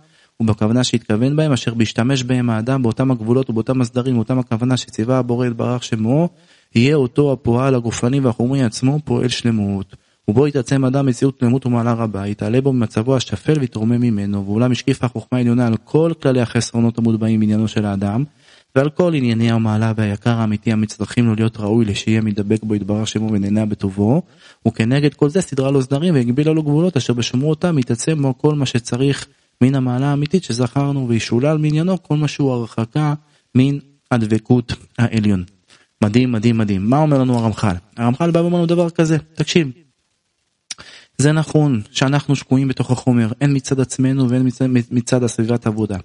ובכוונה 0.43 0.85
שהתכוון 0.85 1.37
בהם 1.37 1.53
אשר 1.53 1.75
בהשתמש 1.75 2.23
בהם 2.23 2.51
האדם 2.51 2.83
באותם 2.83 3.11
הגבולות 3.11 3.51
ובאותם 3.51 3.81
הסדרים 3.81 4.15
באותם 4.15 4.39
הכוונה 4.39 4.77
שציווה 4.77 5.19
הבורא 5.19 5.47
יתברך 5.47 5.85
שמו 5.85 6.29
יהיה 6.75 6.97
אותו 6.97 7.33
הפועל 7.33 7.75
הגופני 7.75 8.21
והחומרי 8.21 8.63
עצמו 8.63 8.99
פועל 9.05 9.29
שלמות. 9.29 9.97
ובו 10.29 10.49
יתעצם 10.49 10.85
אדם 10.85 11.07
מציאות 11.07 11.39
שלמות 11.41 11.67
ומעלה 11.67 11.93
רבה, 11.93 12.27
יתעלה 12.27 12.61
בו 12.61 12.73
ממצבו 12.73 13.17
השפל 13.17 13.59
ויתרומם 13.61 14.01
ממנו, 14.01 14.47
ואולם 14.47 14.73
השקיפה 14.73 15.07
החוכמה 15.07 15.39
העליונה 15.39 15.67
על 15.67 15.77
כל 15.85 16.13
כללי 16.23 16.41
החסרונות 16.41 16.99
המוטבעים 16.99 17.41
בעניינו 17.41 17.69
של 17.69 17.85
האדם, 17.85 18.25
ועל 18.77 18.91
כל 18.91 19.15
ענייני 19.15 19.51
המעלה 19.51 19.93
והיקר 19.97 20.31
האמיתי 20.31 20.73
המצטרכים 20.73 21.27
לו 21.27 21.35
להיות 21.35 21.57
ראוי 21.57 21.85
לשיהיה 21.85 22.21
מדבק 22.21 22.63
בו 22.63 22.75
יתברך 22.75 23.09
שמו 23.09 23.33
ונהנה 23.33 23.67
בטובו, 23.67 24.23
וכנגד 24.69 25.15
כל 25.15 25.29
זה 25.29 25.41
סדרה 25.41 25.71
לו 25.71 25.83
סדרים 25.83 26.15
והגבילה 26.15 26.53
לו 26.53 26.63
גבולות 26.63 26.97
אשר 26.97 27.13
בשומרותם 27.13 27.79
יתעצם 27.79 28.23
בו 28.23 28.39
כל 28.39 28.55
מה 28.55 28.67
שצריך 28.67 29.27
מן 29.61 29.75
המעלה 29.75 30.07
האמיתית 30.07 30.45
שזכרנו 30.45 31.09
וישולל 31.09 31.59
מעניינו 31.59 32.03
כל 32.03 32.17
מה 32.17 32.29
שהוא 32.29 32.53
הרחקה 32.53 33.15
מן 33.55 33.79
הדבקות 34.11 34.73
העליון. 34.99 35.45
מדהים 36.03 36.33
מדהים 36.33 36.59
מדהים. 36.59 36.91
מה 36.91 36.99
אומר 36.99 37.19
לנו 37.19 37.39
הרמח"ל? 37.39 37.77
הרמח"ל 37.97 38.31
בא 38.31 38.39
ואומר 38.39 38.57
לנו 38.57 38.67
דבר 38.67 38.91
כזה, 38.91 39.19
תקשיב. 39.35 39.71
זה 41.19 41.33
נכון 41.33 41.83
שאנחנו 41.91 42.37
שקועים 42.37 42.69
בתוך 42.69 42.91
החומר, 42.91 43.33
הן 43.41 43.57
מצד 43.57 43.81
עצמנו 43.81 44.31
והן 44.31 44.47
מצד, 44.47 44.67
מצד 44.91 45.23
הסביבת 45.23 45.67
עבודה. 45.67 45.99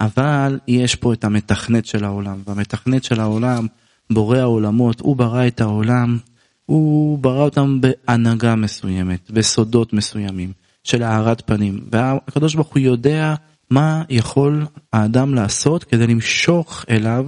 אבל 0.00 0.58
יש 0.68 0.94
פה 0.94 1.12
את 1.12 1.24
המתכנת 1.24 1.86
של 1.86 2.04
העולם, 2.04 2.42
והמתכנת 2.46 3.04
של 3.04 3.20
העולם, 3.20 3.66
בורא 4.10 4.38
העולמות, 4.38 5.00
הוא 5.00 5.16
ברא 5.16 5.46
את 5.46 5.60
העולם, 5.60 6.18
הוא 6.66 7.18
ברא 7.18 7.42
אותם 7.42 7.80
בהנהגה 7.80 8.54
מסוימת, 8.54 9.30
בסודות 9.30 9.92
מסוימים, 9.92 10.52
של 10.86 11.02
הארת 11.02 11.42
פנים, 11.46 11.80
והקדוש 11.92 12.54
ברוך 12.54 12.68
הוא 12.68 12.78
יודע 12.78 13.34
מה 13.70 14.02
יכול 14.08 14.66
האדם 14.92 15.34
לעשות 15.34 15.84
כדי 15.84 16.06
למשוך 16.06 16.84
אליו 16.90 17.26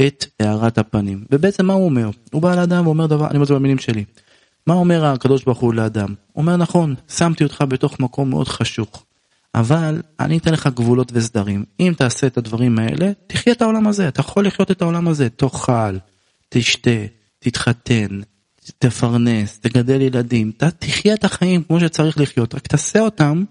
את 0.00 0.26
הארת 0.40 0.78
הפנים. 0.78 1.24
ובעצם 1.30 1.66
מה 1.66 1.72
הוא 1.72 1.84
אומר? 1.84 2.10
הוא 2.32 2.42
בא 2.42 2.54
לאדם 2.54 2.86
ואומר 2.86 3.06
דבר, 3.06 3.26
אני 3.26 3.34
אומר 3.34 3.42
את 3.42 3.48
זה 3.48 3.54
במילים 3.54 3.78
שלי. 3.78 4.04
מה 4.66 4.74
אומר 4.74 5.04
הקדוש 5.04 5.44
ברוך 5.44 5.58
הוא 5.58 5.74
לאדם? 5.74 6.08
הוא 6.32 6.42
אומר 6.42 6.56
נכון, 6.56 6.94
שמתי 7.08 7.44
אותך 7.44 7.64
בתוך 7.68 8.00
מקום 8.00 8.30
מאוד 8.30 8.48
חשוך. 8.48 9.04
אבל 9.54 10.02
אני 10.20 10.38
אתן 10.38 10.52
לך 10.52 10.66
גבולות 10.66 11.12
וסדרים. 11.14 11.64
אם 11.80 11.92
תעשה 11.96 12.26
את 12.26 12.38
הדברים 12.38 12.78
האלה, 12.78 13.12
תחיה 13.26 13.52
את 13.52 13.62
העולם 13.62 13.86
הזה. 13.86 14.08
אתה 14.08 14.20
יכול 14.20 14.46
לחיות 14.46 14.70
את 14.70 14.82
העולם 14.82 15.08
הזה. 15.08 15.28
תאכל, 15.28 15.96
תשתה, 16.48 16.90
תתחתן, 17.38 18.20
תפרנס, 18.78 19.58
תגדל 19.58 20.00
ילדים. 20.00 20.52
תחיה 20.78 21.14
את 21.14 21.24
החיים 21.24 21.62
כמו 21.62 21.80
שצריך 21.80 22.20
לחיות. 22.20 22.54
רק 22.54 22.66
תעשה 22.66 23.00
אותם 23.00 23.44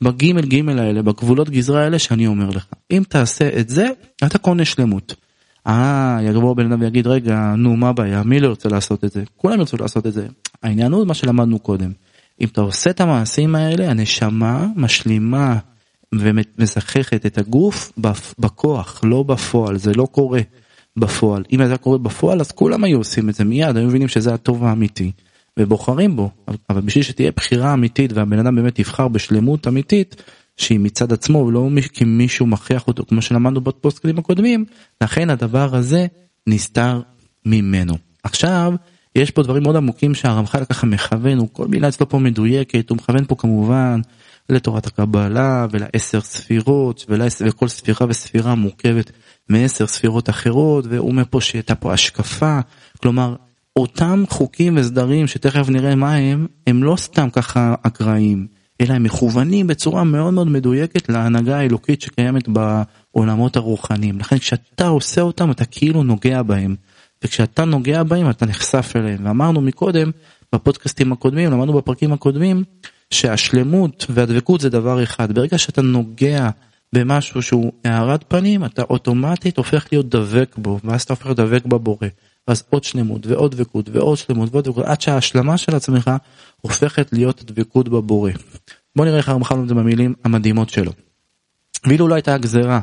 בגימל 0.00 0.42
גימל 0.42 0.78
האלה, 0.78 1.02
בגבולות 1.02 1.50
גזרה 1.50 1.84
האלה 1.84 1.98
שאני 1.98 2.26
אומר 2.26 2.50
לך. 2.50 2.66
אם 2.90 3.02
תעשה 3.08 3.60
את 3.60 3.68
זה, 3.68 3.86
אתה 4.26 4.38
קונה 4.38 4.64
שלמות. 4.64 5.14
אה, 5.66 6.18
יבוא 6.22 6.56
בן 6.56 6.72
אדם 6.72 6.80
ויגיד, 6.80 7.06
רגע, 7.06 7.54
נו, 7.56 7.76
מה 7.76 7.88
הבעיה? 7.88 8.22
מי 8.22 8.40
לא 8.40 8.48
ירצה 8.48 8.68
לעשות 8.68 9.04
את 9.04 9.12
זה? 9.12 9.22
כולם 9.36 9.58
ירצו 9.58 9.76
לעשות 9.76 10.06
את 10.06 10.12
זה. 10.12 10.26
העניין 10.62 10.92
הוא 10.92 11.06
מה 11.06 11.14
שלמדנו 11.14 11.58
קודם. 11.58 11.92
אם 12.40 12.48
אתה 12.52 12.60
עושה 12.60 12.90
את 12.90 13.00
המעשים 13.00 13.54
האלה, 13.54 13.90
הנשמה 13.90 14.66
משלימה 14.76 15.56
ומזככת 16.14 17.26
את 17.26 17.38
הגוף 17.38 17.92
בכוח, 18.38 19.00
לא 19.04 19.22
בפועל, 19.22 19.78
זה 19.78 19.92
לא 19.94 20.06
קורה 20.12 20.40
בפועל. 21.00 21.44
אם 21.52 21.66
זה 21.66 21.76
קורה 21.76 21.98
בפועל, 21.98 22.40
אז 22.40 22.52
כולם 22.52 22.84
היו 22.84 22.98
עושים 22.98 23.28
את 23.28 23.34
זה 23.34 23.44
מיד, 23.44 23.76
היו 23.76 23.86
מבינים 23.86 24.08
שזה 24.08 24.34
הטוב 24.34 24.64
האמיתי, 24.64 25.12
ובוחרים 25.58 26.16
בו. 26.16 26.30
אבל 26.70 26.80
בשביל 26.80 27.04
שתהיה 27.04 27.30
בחירה 27.36 27.74
אמיתית 27.74 28.12
והבן 28.12 28.38
אדם 28.38 28.56
באמת 28.56 28.78
יבחר 28.78 29.08
בשלמות 29.08 29.68
אמיתית, 29.68 30.22
שהיא 30.56 30.80
מצד 30.80 31.12
עצמו 31.12 31.38
ולא 31.38 31.68
כי 31.92 32.04
מישהו 32.04 32.46
מכריח 32.46 32.86
אותו, 32.86 33.04
כמו 33.08 33.22
שלמדנו 33.22 33.60
בפוסטקלים 33.60 34.18
הקודמים, 34.18 34.64
לכן 35.00 35.30
הדבר 35.30 35.76
הזה 35.76 36.06
נסתר 36.46 37.00
ממנו. 37.46 37.94
עכשיו, 38.22 38.72
יש 39.16 39.30
פה 39.30 39.42
דברים 39.42 39.62
מאוד 39.62 39.76
עמוקים 39.76 40.14
שהרמח"ל 40.14 40.64
ככה 40.64 40.86
מכוון, 40.86 41.38
הוא 41.38 41.48
כל 41.52 41.68
מילה 41.68 41.88
אצלו 41.88 42.08
פה 42.08 42.18
מדויקת, 42.18 42.90
הוא 42.90 42.96
מכוון 42.96 43.24
פה 43.24 43.34
כמובן 43.34 44.00
לתורת 44.50 44.86
הקבלה 44.86 45.66
ולעשר 45.70 46.20
ספירות 46.20 47.04
ולעשר, 47.08 47.44
וכל 47.48 47.68
ספירה 47.68 48.06
וספירה 48.08 48.54
מורכבת 48.54 49.10
מעשר 49.48 49.86
ספירות 49.86 50.30
אחרות 50.30 50.84
והוא 50.88 51.08
אומר 51.08 51.22
פה 51.30 51.40
שהייתה 51.40 51.74
פה 51.74 51.92
השקפה, 51.92 52.58
כלומר 53.02 53.34
אותם 53.76 54.24
חוקים 54.28 54.76
וסדרים 54.76 55.26
שתכף 55.26 55.68
נראה 55.68 55.94
מה 55.94 56.14
הם, 56.14 56.46
הם 56.66 56.84
לא 56.84 56.96
סתם 56.96 57.30
ככה 57.30 57.74
אקראיים, 57.82 58.46
אלא 58.80 58.94
הם 58.94 59.02
מכוונים 59.02 59.66
בצורה 59.66 60.04
מאוד 60.04 60.34
מאוד 60.34 60.48
מדויקת 60.48 61.08
להנהגה 61.08 61.58
האלוקית 61.58 62.02
שקיימת 62.02 62.48
בעולמות 62.48 63.56
הרוחניים. 63.56 64.18
לכן 64.18 64.38
כשאתה 64.38 64.86
עושה 64.86 65.20
אותם 65.20 65.50
אתה 65.50 65.64
כאילו 65.64 66.02
נוגע 66.02 66.42
בהם. 66.42 66.74
וכשאתה 67.24 67.64
נוגע 67.64 68.02
בהם 68.02 68.30
אתה 68.30 68.46
נחשף 68.46 68.92
אליהם 68.96 69.26
ואמרנו 69.26 69.60
מקודם 69.60 70.10
בפודקאסטים 70.54 71.12
הקודמים 71.12 71.50
למדנו 71.50 71.72
בפרקים 71.72 72.12
הקודמים 72.12 72.64
שהשלמות 73.10 74.06
והדבקות 74.08 74.60
זה 74.60 74.70
דבר 74.70 75.02
אחד 75.02 75.32
ברגע 75.32 75.58
שאתה 75.58 75.82
נוגע 75.82 76.48
במשהו 76.92 77.42
שהוא 77.42 77.72
הארת 77.84 78.24
פנים 78.28 78.64
אתה 78.64 78.82
אוטומטית 78.82 79.56
הופך 79.56 79.86
להיות 79.92 80.08
דבק 80.08 80.54
בו 80.58 80.78
ואז 80.84 81.02
אתה 81.02 81.12
הופך 81.12 81.26
להיות 81.26 81.36
דבק 81.36 81.64
בבורא 81.64 82.06
אז 82.46 82.62
עוד 82.70 82.84
שלמות 82.84 83.26
ועוד 83.26 83.54
דבקות 83.54 83.88
ועוד 83.88 84.18
שלמות 84.18 84.48
ועוד 84.52 84.64
דבקות 84.64 84.84
עד 84.84 85.00
שההשלמה 85.00 85.58
של 85.58 85.76
עצמך 85.76 86.10
הופכת 86.60 87.12
להיות 87.12 87.44
דבקות 87.44 87.88
בבורא. 87.88 88.30
בוא 88.96 89.04
נראה 89.04 89.18
איך 89.18 89.28
הרמח"ל 89.28 89.62
את 89.62 89.68
זה 89.68 89.74
במילים 89.74 90.14
המדהימות 90.24 90.70
שלו. 90.70 90.92
ואילו 91.86 92.08
לא 92.08 92.14
הייתה 92.14 92.34
הגזרה 92.34 92.80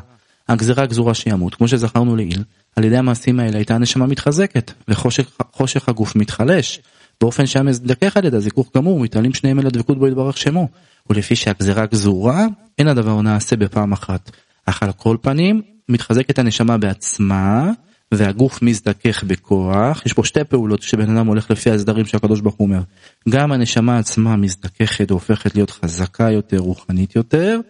הגזרה 0.48 0.84
הגזורה 0.84 1.14
שימות 1.14 1.54
כמו 1.54 1.68
שזכרנו 1.68 2.16
לעיל 2.16 2.44
על 2.76 2.84
ידי 2.84 2.96
המעשים 2.96 3.40
האלה 3.40 3.56
הייתה 3.56 3.74
הנשמה 3.74 4.06
מתחזקת 4.06 4.72
וחושך 4.88 5.88
הגוף 5.88 6.16
מתחלש 6.16 6.80
באופן 7.20 7.46
שהיה 7.46 7.62
מזדכך 7.62 8.16
על 8.16 8.24
ידי 8.24 8.36
הזיכוך 8.36 8.70
גמור 8.76 9.00
מתעלים 9.00 9.34
שניהם 9.34 9.60
אל 9.60 9.66
הדבקות 9.66 9.98
בו 9.98 10.08
יתברך 10.08 10.36
שמו. 10.36 10.68
ולפי 11.10 11.36
שהגזרה 11.36 11.86
גזורה 11.86 12.46
אין 12.78 12.88
הדבר 12.88 13.22
נעשה 13.22 13.56
בפעם 13.56 13.92
אחת. 13.92 14.30
אך 14.66 14.82
על 14.82 14.92
כל 14.92 15.16
פנים 15.20 15.62
מתחזקת 15.88 16.38
הנשמה 16.38 16.78
בעצמה 16.78 17.70
והגוף 18.12 18.62
מזדכך 18.62 19.24
בכוח. 19.24 20.02
יש 20.06 20.12
פה 20.12 20.24
שתי 20.24 20.44
פעולות 20.44 20.82
שבן 20.82 21.16
אדם 21.16 21.26
הולך 21.26 21.50
לפי 21.50 21.70
הסדרים 21.70 22.06
שהקדוש 22.06 22.40
ברוך 22.40 22.54
הוא 22.54 22.66
אומר. 22.66 22.80
גם 23.28 23.52
הנשמה 23.52 23.98
עצמה 23.98 24.36
מזדככת 24.36 25.10
והופכת 25.10 25.54
להיות 25.54 25.70
חזקה 25.70 26.30
יותר 26.30 26.58
רוחנית 26.58 27.16
יותר 27.16 27.60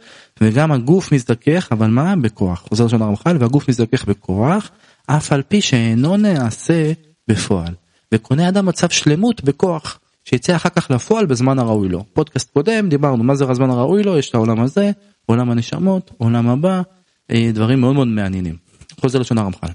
וגם 0.40 0.72
הגוף 0.72 1.12
מזדכך 1.12 1.68
אבל 1.72 1.86
מה? 1.86 2.16
בכוח. 2.16 2.64
חוזר 2.68 2.84
לשון 2.84 3.02
הרמח"ל 3.02 3.36
והגוף 3.40 3.68
מזדכך 3.68 4.04
בכוח 4.04 4.70
אף 5.06 5.32
על 5.32 5.42
פי 5.42 5.60
שאינו 5.60 6.16
נעשה 6.16 6.92
בפועל. 7.28 7.74
וקונה 8.14 8.48
אדם 8.48 8.66
מצב 8.66 8.88
שלמות 8.88 9.44
בכוח, 9.44 9.98
שיצא 10.24 10.56
אחר 10.56 10.68
כך 10.68 10.90
לפועל 10.90 11.26
בזמן 11.26 11.58
הראוי 11.58 11.88
לו. 11.88 12.04
פודקאסט 12.12 12.50
קודם 12.52 12.88
דיברנו 12.88 13.24
מה 13.24 13.34
זה 13.34 13.44
הזמן 13.50 13.70
הראוי 13.70 14.02
לו, 14.02 14.18
יש 14.18 14.30
את 14.30 14.34
העולם 14.34 14.60
הזה, 14.60 14.90
עולם 15.26 15.50
הנשמות, 15.50 16.10
עולם 16.18 16.48
הבא, 16.48 16.82
אה, 17.30 17.50
דברים 17.54 17.80
מאוד 17.80 17.94
מאוד 17.94 18.08
מעניינים. 18.08 18.56
חוזר 19.00 19.18
לשון 19.18 19.38
הרמח"ל. 19.38 19.68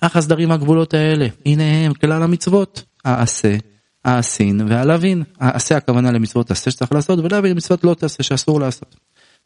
אך 0.00 0.16
הסדרים 0.16 0.50
הגבולות 0.50 0.94
האלה, 0.94 1.26
הנה 1.46 1.62
הם 1.86 1.94
כלל 1.94 2.22
המצוות, 2.22 2.82
העשה, 3.04 3.56
העשין 4.04 4.60
והלווין. 4.68 5.22
העשה 5.40 5.76
הכוונה 5.76 6.10
למצוות 6.10 6.50
עשה 6.50 6.70
שצריך 6.70 6.92
לעשות, 6.92 7.18
ולהבין 7.18 7.56
מצוות 7.56 7.84
לא 7.84 7.94
תעשה 7.94 8.22
שאסור 8.22 8.60
לעשות. 8.60 8.96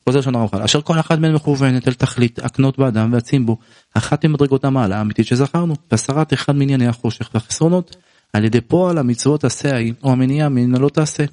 חוזר 0.04 0.18
לשון 0.18 0.34
הרמח"ל, 0.34 0.62
אשר 0.62 0.80
כל 0.80 1.00
אחת 1.00 1.18
מהן 1.18 1.34
מכוונת 1.34 1.88
אל 1.88 1.94
תכלית 1.94 2.38
הקנות 2.38 2.78
באדם 2.78 3.12
והצים 3.12 3.46
בו, 3.46 3.56
אחת 3.94 4.24
ממדרגות 4.24 4.64
המעלה 4.64 4.98
האמיתית 4.98 5.26
שזכרנו, 5.26 5.74
והסרת 5.90 6.32
אחד 6.32 6.56
מענייני 6.56 6.86
החושך 6.86 7.30
והחסרונות, 7.34 7.96
על 8.32 8.44
ידי 8.44 8.60
פועל 8.60 8.98
המצוות 8.98 9.44
עשה 9.44 9.74
ההיא, 9.74 9.92
או 10.02 10.12
המניעה 10.12 10.48
מן 10.48 10.74
הלא 10.74 10.88
תעשה. 10.88 11.24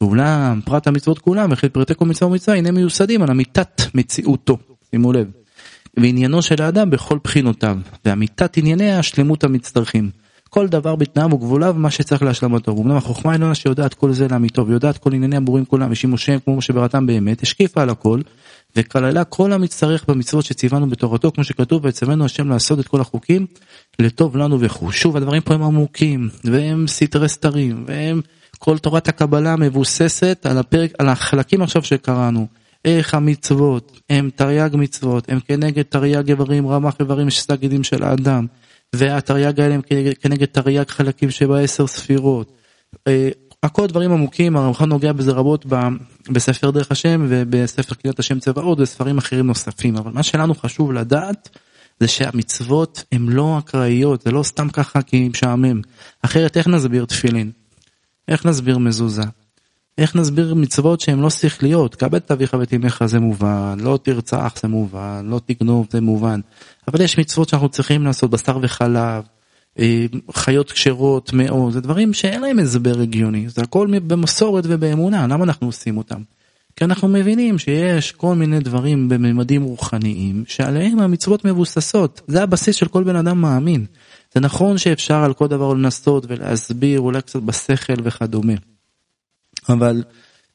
ואולם 0.00 0.60
פרט 0.64 0.86
המצוות 0.86 1.18
כולם 1.18 1.48
וכי 1.52 1.68
פרטי 1.68 1.94
כל 1.94 2.04
מצווה 2.04 2.30
ומצווה 2.30 2.56
הנה 2.56 2.70
מיוסדים 2.70 3.22
על 3.22 3.30
אמיתת 3.30 3.82
מציאותו, 3.94 4.58
שימו 4.90 5.12
לב. 5.12 5.30
ועניינו 5.96 6.42
של 6.42 6.62
האדם 6.62 6.90
בכל 6.90 7.18
בחינותיו, 7.24 7.78
ואמיתת 8.04 8.56
ענייניה 8.56 8.98
השלמות 8.98 9.44
המצטרכים. 9.44 10.10
כל 10.50 10.68
דבר 10.68 10.96
בתנאיו 10.96 11.34
וגבוליו 11.34 11.74
מה 11.78 11.90
שצריך 11.90 12.22
להשלמתו. 12.22 12.74
ואומנם 12.76 12.96
החוכמה 12.96 13.32
העליונה 13.32 13.54
שיודעת 13.54 13.94
כל 13.94 14.12
זה 14.12 14.28
לאמיתו 14.28 14.66
ויודעת 14.66 14.98
כל 14.98 15.14
ענייני 15.14 15.36
הבורים 15.36 15.64
כולם 15.64 15.90
ושימושיהם 15.90 16.40
כמו 16.44 16.62
שבראתם 16.62 17.06
באמת 17.06 17.42
השקיפה 17.42 17.82
על 17.82 17.90
הכל 17.90 18.20
וכללה 18.76 19.24
כל 19.24 19.52
המצטרך 19.52 20.04
במצוות 20.08 20.44
שציוונו 20.44 20.90
בתורתו 20.90 21.32
כמו 21.32 21.44
שכתוב 21.44 21.84
ויצוונו 21.84 22.24
השם 22.24 22.48
לעשות 22.48 22.80
את 22.80 22.88
כל 22.88 23.00
החוקים 23.00 23.46
לטוב 23.98 24.36
לנו 24.36 24.60
וכו'. 24.60 24.92
שוב 24.92 25.16
הדברים 25.16 25.42
פה 25.42 25.54
הם 25.54 25.62
עמוקים 25.62 26.28
והם 26.44 26.86
סתרי 26.88 27.28
סתרים 27.28 27.84
והם 27.88 28.20
כל 28.58 28.78
תורת 28.78 29.08
הקבלה 29.08 29.56
מבוססת 29.56 30.46
על 30.50 30.58
הפרק 30.58 30.92
על 30.98 31.08
החלקים 31.08 31.62
עכשיו 31.62 31.82
שקראנו. 31.82 32.46
איך 32.84 33.14
המצוות 33.14 34.00
הם 34.10 34.30
תרי"ג 34.36 34.70
מצוות 34.76 35.28
הם 35.28 35.40
כנגד 35.40 35.82
תרי"ג 35.82 36.28
איברים 36.28 36.68
רמ"ח 36.68 36.94
איברים 37.00 37.30
שסגידים 37.30 37.84
של 37.84 38.02
האדם. 38.02 38.46
והתרי"ג 38.92 39.60
האלה 39.60 39.74
הם 39.74 39.80
כנגד 40.20 40.44
תרי"ג 40.44 40.88
חלקים 40.88 41.30
שבעשר 41.30 41.86
ספירות. 41.86 42.52
הכל 43.62 43.86
דברים 43.86 44.12
עמוקים, 44.12 44.56
הרמח"ל 44.56 44.84
נוגע 44.84 45.12
בזה 45.12 45.32
רבות 45.32 45.66
בספר 46.30 46.70
דרך 46.70 46.92
השם 46.92 47.26
ובספר 47.28 47.94
קריאת 47.94 48.18
השם 48.18 48.38
צבאות 48.38 48.80
וספרים 48.80 49.18
אחרים 49.18 49.46
נוספים, 49.46 49.96
אבל 49.96 50.12
מה 50.12 50.22
שלנו 50.22 50.54
חשוב 50.54 50.92
לדעת 50.92 51.48
זה 52.00 52.08
שהמצוות 52.08 53.04
הן 53.12 53.28
לא 53.28 53.58
אקראיות, 53.58 54.22
זה 54.22 54.30
לא 54.30 54.42
סתם 54.42 54.68
ככה 54.68 55.02
כי 55.02 55.28
משעמם. 55.28 55.80
אחרת 56.22 56.56
איך 56.56 56.68
נסביר 56.68 57.04
תפילין? 57.04 57.50
איך 58.28 58.46
נסביר 58.46 58.78
מזוזה? 58.78 59.22
איך 59.98 60.16
נסביר 60.16 60.54
מצוות 60.54 61.00
שהן 61.00 61.20
לא 61.20 61.30
שכליות? 61.30 61.94
כבד 61.94 62.14
את 62.14 62.30
אביך 62.30 62.56
ואת 62.58 62.74
אמך 62.74 63.02
זה 63.06 63.20
מובן, 63.20 63.76
לא 63.80 63.98
תרצח 64.02 64.54
זה 64.62 64.68
מובן, 64.68 65.26
לא 65.26 65.40
תגנוב 65.46 65.86
זה 65.90 66.00
מובן, 66.00 66.40
אבל 66.88 67.00
יש 67.00 67.18
מצוות 67.18 67.48
שאנחנו 67.48 67.68
צריכים 67.68 68.04
לעשות, 68.04 68.30
בשר 68.30 68.58
וחלב, 68.62 69.24
חיות 70.32 70.72
כשרות 70.72 71.32
מאוד, 71.32 71.72
זה 71.72 71.80
דברים 71.80 72.12
שאין 72.12 72.40
להם 72.40 72.58
הסבר 72.58 73.00
הגיוני, 73.00 73.48
זה 73.48 73.62
הכל 73.62 73.88
במסורת 74.06 74.64
ובאמונה, 74.66 75.26
למה 75.26 75.44
אנחנו 75.44 75.66
עושים 75.66 75.98
אותם? 75.98 76.22
כי 76.76 76.84
אנחנו 76.84 77.08
מבינים 77.08 77.58
שיש 77.58 78.12
כל 78.12 78.34
מיני 78.34 78.60
דברים 78.60 79.08
בממדים 79.08 79.62
רוחניים 79.62 80.44
שעליהם 80.46 81.00
המצוות 81.00 81.44
מבוססות, 81.44 82.20
זה 82.26 82.42
הבסיס 82.42 82.76
של 82.76 82.88
כל 82.88 83.04
בן 83.04 83.16
אדם 83.16 83.40
מאמין. 83.40 83.86
זה 84.34 84.40
נכון 84.40 84.78
שאפשר 84.78 85.14
על 85.14 85.34
כל 85.34 85.46
דבר 85.46 85.74
לנסות 85.74 86.24
ולהסביר 86.28 87.00
אולי 87.00 87.22
קצת 87.22 87.42
בשכל 87.42 87.92
וכדומה. 88.04 88.52
אבל 89.68 90.02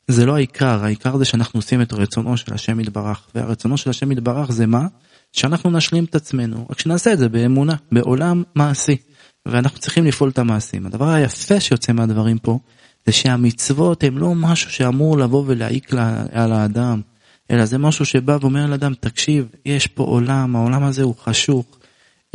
זה 0.07 0.25
לא 0.25 0.35
העיקר, 0.35 0.83
העיקר 0.83 1.17
זה 1.17 1.25
שאנחנו 1.25 1.57
עושים 1.57 1.81
את 1.81 1.93
רצונו 1.93 2.37
של 2.37 2.53
השם 2.53 2.79
יתברך, 2.79 3.27
והרצונו 3.35 3.77
של 3.77 3.89
השם 3.89 4.11
יתברך 4.11 4.51
זה 4.51 4.65
מה? 4.65 4.87
שאנחנו 5.35 5.71
נשלים 5.71 6.03
את 6.03 6.15
עצמנו, 6.15 6.65
רק 6.69 6.79
שנעשה 6.79 7.13
את 7.13 7.19
זה 7.19 7.29
באמונה, 7.29 7.75
בעולם 7.91 8.43
מעשי, 8.55 8.97
ואנחנו 9.45 9.79
צריכים 9.79 10.05
לפעול 10.05 10.29
את 10.29 10.39
המעשים. 10.39 10.85
הדבר 10.85 11.09
היפה 11.09 11.59
שיוצא 11.59 11.93
מהדברים 11.93 12.37
פה, 12.37 12.59
זה 13.05 13.11
שהמצוות 13.11 14.03
הם 14.03 14.17
לא 14.17 14.35
משהו 14.35 14.71
שאמור 14.71 15.17
לבוא 15.17 15.43
ולהעיק 15.47 15.93
על 16.31 16.51
האדם, 16.51 17.01
אלא 17.51 17.65
זה 17.65 17.77
משהו 17.77 18.05
שבא 18.05 18.37
ואומר 18.41 18.65
לאדם, 18.65 18.93
תקשיב, 18.93 19.47
יש 19.65 19.87
פה 19.87 20.03
עולם, 20.03 20.55
העולם 20.55 20.83
הזה 20.83 21.03
הוא 21.03 21.15
חשוך. 21.15 21.65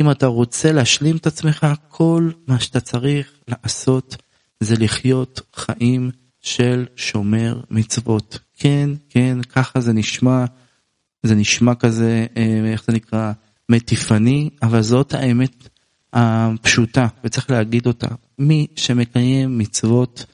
אם 0.01 0.11
אתה 0.11 0.25
רוצה 0.25 0.71
להשלים 0.71 1.17
את 1.17 1.27
עצמך, 1.27 1.67
כל 1.89 2.31
מה 2.47 2.59
שאתה 2.59 2.79
צריך 2.79 3.31
לעשות 3.47 4.17
זה 4.59 4.75
לחיות 4.79 5.41
חיים 5.55 6.11
של 6.41 6.85
שומר 6.95 7.59
מצוות. 7.69 8.39
כן, 8.57 8.89
כן, 9.09 9.37
ככה 9.41 9.81
זה 9.81 9.93
נשמע, 9.93 10.45
זה 11.23 11.35
נשמע 11.35 11.75
כזה, 11.75 12.25
אה, 12.37 12.71
איך 12.71 12.83
זה 12.87 12.93
נקרא, 12.93 13.31
מטיפני, 13.69 14.49
אבל 14.63 14.81
זאת 14.81 15.13
האמת 15.13 15.69
הפשוטה, 16.13 17.07
וצריך 17.23 17.51
להגיד 17.51 17.87
אותה. 17.87 18.07
מי 18.39 18.67
שמקיים 18.75 19.57
מצוות 19.57 20.25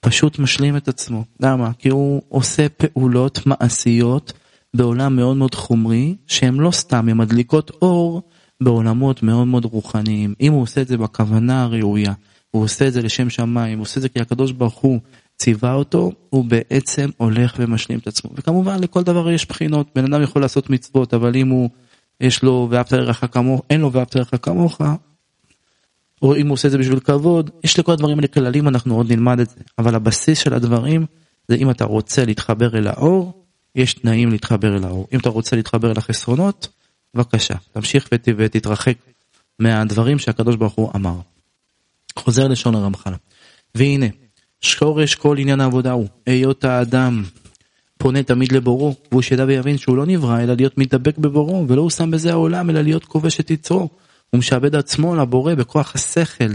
פשוט 0.00 0.38
משלים 0.38 0.76
את 0.76 0.88
עצמו. 0.88 1.24
למה? 1.40 1.72
כי 1.78 1.88
הוא 1.88 2.22
עושה 2.28 2.68
פעולות 2.68 3.46
מעשיות 3.46 4.32
בעולם 4.74 5.16
מאוד 5.16 5.36
מאוד 5.36 5.54
חומרי, 5.54 6.14
שהן 6.26 6.54
לא 6.54 6.70
סתם, 6.70 7.08
הן 7.08 7.16
מדליקות 7.16 7.70
אור 7.82 8.22
בעולמות 8.60 9.22
מאוד 9.22 9.46
מאוד 9.46 9.64
רוחניים. 9.64 10.34
אם 10.40 10.52
הוא 10.52 10.62
עושה 10.62 10.82
את 10.82 10.88
זה 10.88 10.96
בכוונה 10.98 11.62
הראויה, 11.62 12.12
הוא 12.50 12.62
עושה 12.62 12.88
את 12.88 12.92
זה 12.92 13.02
לשם 13.02 13.30
שמיים, 13.30 13.78
הוא 13.78 13.82
עושה 13.82 13.96
את 13.96 14.02
זה 14.02 14.08
כי 14.08 14.20
הקדוש 14.20 14.52
ברוך 14.52 14.74
הוא 14.74 15.00
ציווה 15.40 15.74
אותו, 15.74 16.12
הוא 16.30 16.44
בעצם 16.44 17.10
הולך 17.16 17.54
ומשלים 17.58 17.98
את 17.98 18.06
עצמו. 18.06 18.30
וכמובן 18.34 18.80
לכל 18.80 19.02
דבר 19.02 19.30
יש 19.30 19.46
בחינות, 19.46 19.86
בן 19.94 20.04
אדם 20.04 20.22
יכול 20.22 20.42
לעשות 20.42 20.70
מצוות, 20.70 21.14
אבל 21.14 21.36
אם 21.36 21.48
הוא, 21.48 21.70
יש 22.20 22.42
לו 22.42 22.68
ואהבת 22.70 22.92
לרעך 22.92 23.24
כמוך, 23.32 23.62
אין 23.70 23.80
לו 23.80 23.92
ואהבת 23.92 24.14
לרעך 24.14 24.34
כמוך, 24.42 24.80
או 26.22 26.36
אם 26.36 26.46
הוא 26.46 26.52
עושה 26.52 26.68
את 26.68 26.72
זה 26.72 26.78
בשביל 26.78 27.00
כבוד, 27.00 27.50
יש 27.64 27.78
לכל 27.78 27.92
הדברים 27.92 28.18
האלה 28.18 28.28
כללים, 28.28 28.68
אנחנו 28.68 28.96
עוד 28.96 29.12
נלמד 29.12 29.40
את 29.40 29.50
זה. 29.50 29.60
אבל 29.78 29.94
הבסיס 29.94 30.38
של 30.38 30.54
הדברים 30.54 31.06
זה 31.48 31.54
אם 31.54 31.70
אתה 31.70 31.84
רוצה 31.84 32.24
להתחבר 32.24 32.78
אל 32.78 32.86
האור, 32.86 33.44
יש 33.74 33.94
תנאים 33.94 34.30
להתחבר 34.30 34.76
אל 34.76 34.84
האור. 34.84 35.06
אם 35.12 35.18
אתה 35.18 35.28
רוצה 35.28 35.56
להתחבר 35.56 35.90
אל 35.92 35.98
החסרונות, 35.98 36.68
בבקשה, 37.14 37.54
תמשיך 37.72 38.08
ות, 38.12 38.28
ותתרחק 38.36 38.96
מהדברים 39.58 40.18
שהקדוש 40.18 40.56
ברוך 40.56 40.74
הוא 40.74 40.90
אמר. 40.96 41.16
חוזר 42.16 42.48
לשון 42.48 42.74
הרמח"ל. 42.74 43.12
והנה, 43.74 44.06
שורש 44.60 45.14
כל 45.14 45.38
עניין 45.38 45.60
העבודה 45.60 45.92
הוא, 45.92 46.08
היות 46.26 46.64
האדם 46.64 47.24
פונה 47.98 48.22
תמיד 48.22 48.52
לבורו, 48.52 48.94
והוא 49.10 49.22
שידע 49.22 49.44
ויבין 49.44 49.78
שהוא 49.78 49.96
לא 49.96 50.06
נברא, 50.06 50.40
אלא 50.40 50.54
להיות 50.54 50.78
מתדבק 50.78 51.18
בבורו, 51.18 51.68
ולא 51.68 51.82
הוא 51.82 51.90
שם 51.90 52.10
בזה 52.10 52.30
העולם, 52.30 52.70
אלא 52.70 52.80
להיות 52.80 53.04
כובש 53.04 53.40
את 53.40 53.50
יצרו. 53.50 53.88
הוא 54.30 54.38
משעבד 54.38 54.74
עצמו 54.74 55.16
לבורא 55.16 55.54
בכוח 55.54 55.94
השכל, 55.94 56.52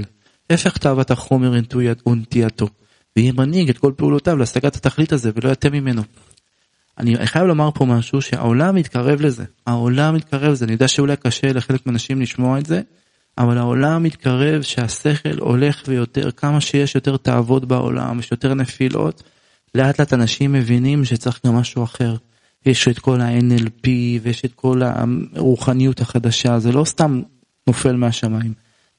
הפך 0.50 0.78
תאוות 0.78 1.12
החומר 1.12 1.60
ונטייתו, 2.06 2.68
ויהיה 3.16 3.32
מנהיג 3.32 3.70
את 3.70 3.78
כל 3.78 3.94
פעולותיו 3.98 4.38
להשגת 4.38 4.76
התכלית 4.76 5.14
הזה 5.14 5.32
ולא 5.36 5.52
יתה 5.52 5.70
ממנו. 5.70 6.02
אני 6.98 7.28
חייב 7.28 7.46
לומר 7.46 7.70
פה 7.72 7.86
משהו 7.86 8.22
שהעולם 8.22 8.76
מתקרב 8.76 9.22
לזה, 9.22 9.44
העולם 9.68 10.16
מתקרב 10.16 10.52
לזה, 10.52 10.66
אני 10.66 10.74
יודע 10.74 10.88
שאולי 10.88 11.18
קשה 11.18 11.54
לחלק 11.54 11.86
מהאנשים 11.86 12.22
לשמוע 12.22 12.60
את 12.60 12.66
זה, 12.66 12.82
אבל 13.38 13.58
העולם 13.58 14.04
מתקרב 14.04 14.62
שהשכל 14.62 15.38
הולך 15.40 15.84
ויותר, 15.88 16.32
כמה 16.32 16.62
שיש 16.62 16.96
יותר 16.96 17.18
תאוות 17.18 17.66
בעולם, 17.66 18.20
יש 18.20 18.32
יותר 18.32 18.54
נפילות, 18.54 19.24
לאט 19.76 20.00
לאט 20.00 20.14
אנשים 20.14 20.54
מבינים 20.54 21.06
שצריך 21.06 21.40
גם 21.46 21.56
משהו 21.56 21.84
אחר. 21.84 22.16
יש 22.66 22.88
את 22.88 23.00
כל 23.00 23.22
ה-NLP 23.22 23.88
ויש 24.22 24.46
את 24.46 24.54
כל 24.54 24.82
הרוחניות 24.84 26.02
החדשה, 26.02 26.60
זה 26.60 26.72
לא 26.72 26.86
סתם 26.86 27.22
נופל 27.68 27.96
מהשמיים. 27.96 28.54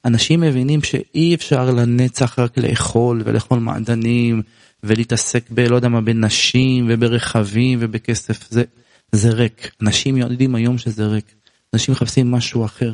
אנשים 0.05 0.41
מבינים 0.41 0.83
שאי 0.83 1.35
אפשר 1.35 1.71
לנצח 1.71 2.39
רק 2.39 2.57
לאכול 2.57 3.21
ולאכול 3.25 3.59
מעדנים 3.59 4.41
ולהתעסק 4.83 5.43
ב... 5.51 5.59
לא 5.59 5.75
יודע 5.75 5.87
מה, 5.87 6.01
בנשים 6.01 6.85
וברכבים 6.89 7.79
ובכסף, 7.81 8.51
זה, 8.51 8.63
זה 9.11 9.29
ריק. 9.29 9.71
אנשים 9.81 10.17
יודעים 10.17 10.55
היום 10.55 10.77
שזה 10.77 11.05
ריק. 11.05 11.35
אנשים 11.73 11.91
מחפשים 11.91 12.31
משהו 12.31 12.65
אחר. 12.65 12.93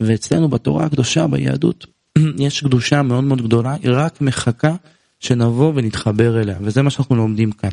ואצלנו 0.00 0.48
בתורה 0.48 0.84
הקדושה, 0.84 1.26
ביהדות, 1.26 1.86
יש 2.38 2.60
קדושה 2.60 3.02
מאוד 3.02 3.24
מאוד 3.24 3.42
גדולה, 3.42 3.76
היא 3.82 3.90
רק 3.94 4.20
מחכה 4.20 4.74
שנבוא 5.20 5.72
ונתחבר 5.74 6.40
אליה, 6.40 6.58
וזה 6.60 6.82
מה 6.82 6.90
שאנחנו 6.90 7.16
לומדים 7.16 7.52
כאן. 7.52 7.70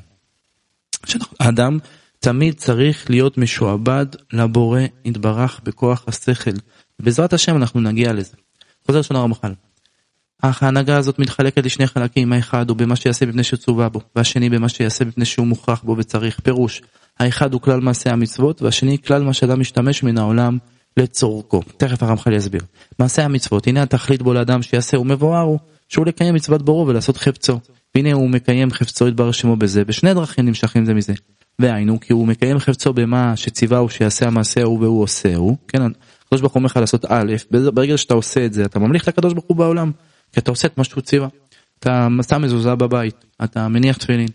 האדם 1.39 1.79
תמיד 2.19 2.53
צריך 2.53 3.09
להיות 3.09 3.37
משועבד 3.37 4.05
לבורא 4.33 4.81
יתברך 5.05 5.59
בכוח 5.63 6.03
השכל. 6.07 6.51
בעזרת 6.99 7.33
השם 7.33 7.55
אנחנו 7.55 7.81
נגיע 7.81 8.13
לזה. 8.13 8.35
חוזר 8.85 8.99
לשון 8.99 9.17
הרמח"ל. 9.17 9.53
אך 10.41 10.63
ההנהגה 10.63 10.97
הזאת 10.97 11.19
מתחלקת 11.19 11.65
לשני 11.65 11.87
חלקים, 11.87 12.33
האחד 12.33 12.69
הוא 12.69 12.77
במה 12.77 12.95
שיעשה 12.95 13.25
מפני 13.25 13.43
שצווה 13.43 13.89
בו, 13.89 14.01
והשני 14.15 14.49
במה 14.49 14.69
שיעשה 14.69 15.05
מפני 15.05 15.25
שהוא 15.25 15.47
מוכרח 15.47 15.81
בו 15.83 15.95
וצריך. 15.97 16.39
פירוש, 16.39 16.81
האחד 17.19 17.53
הוא 17.53 17.61
כלל 17.61 17.79
מעשה 17.79 18.11
המצוות, 18.11 18.61
והשני 18.61 18.97
כלל 19.01 19.23
מה 19.23 19.33
שאדם 19.33 19.59
משתמש 19.59 20.03
מן 20.03 20.17
העולם 20.17 20.57
לצורכו. 20.97 21.61
תכף 21.77 22.03
הרמח"ל 22.03 22.33
יסביר. 22.33 22.61
מעשה 22.99 23.25
המצוות, 23.25 23.67
הנה 23.67 23.83
התכלית 23.83 24.21
בו 24.21 24.33
לאדם 24.33 24.61
שיעשה 24.61 24.99
ומבואר 24.99 25.41
הוא, 25.41 25.59
שהוא 25.89 26.05
לקיים 26.05 26.35
מצוות 26.35 26.61
בורו 26.61 26.87
ולעשות 26.87 27.17
חפצו. 27.17 27.59
והנה 27.95 28.13
הוא 28.13 28.29
מקיים 28.29 28.71
חפצו 28.71 29.07
יתברר 29.07 29.31
שמו 29.31 29.55
בזה, 29.55 29.85
בשני 29.85 30.13
דרכים 30.13 30.45
נמשכים 30.45 30.85
זה 30.85 30.93
מזה. 30.93 31.13
והיינו, 31.59 31.99
כי 31.99 32.13
הוא 32.13 32.27
מקיים 32.27 32.59
חפצו 32.59 32.93
במה 32.93 33.35
שציווהו 33.35 33.89
שיעשה 33.89 34.27
המעשה 34.27 34.61
ההוא 34.61 34.79
והוא 34.79 35.03
עושהו, 35.03 35.57
כן, 35.67 35.81
הקדוש 36.25 36.41
ברוך 36.41 36.53
הוא 36.53 36.59
אומר 36.59 36.65
לך 36.65 36.77
לעשות 36.77 37.05
א', 37.09 37.33
ברגע 37.51 37.97
שאתה 37.97 38.13
עושה 38.13 38.45
את 38.45 38.53
זה 38.53 38.65
אתה 38.65 38.79
ממליך 38.79 39.07
לקדוש 39.07 39.33
ברוך 39.33 39.45
הוא 39.47 39.57
בעולם, 39.57 39.91
כי 40.33 40.39
אתה 40.39 40.51
עושה 40.51 40.67
את 40.67 40.77
מה 40.77 40.83
שהוא 40.83 41.01
ציווה. 41.01 41.27
אתה 41.79 42.07
שם 42.29 42.41
מזוזה 42.41 42.75
בבית, 42.75 43.25
אתה 43.43 43.67
מניח 43.67 43.97
תפילין. 43.97 44.27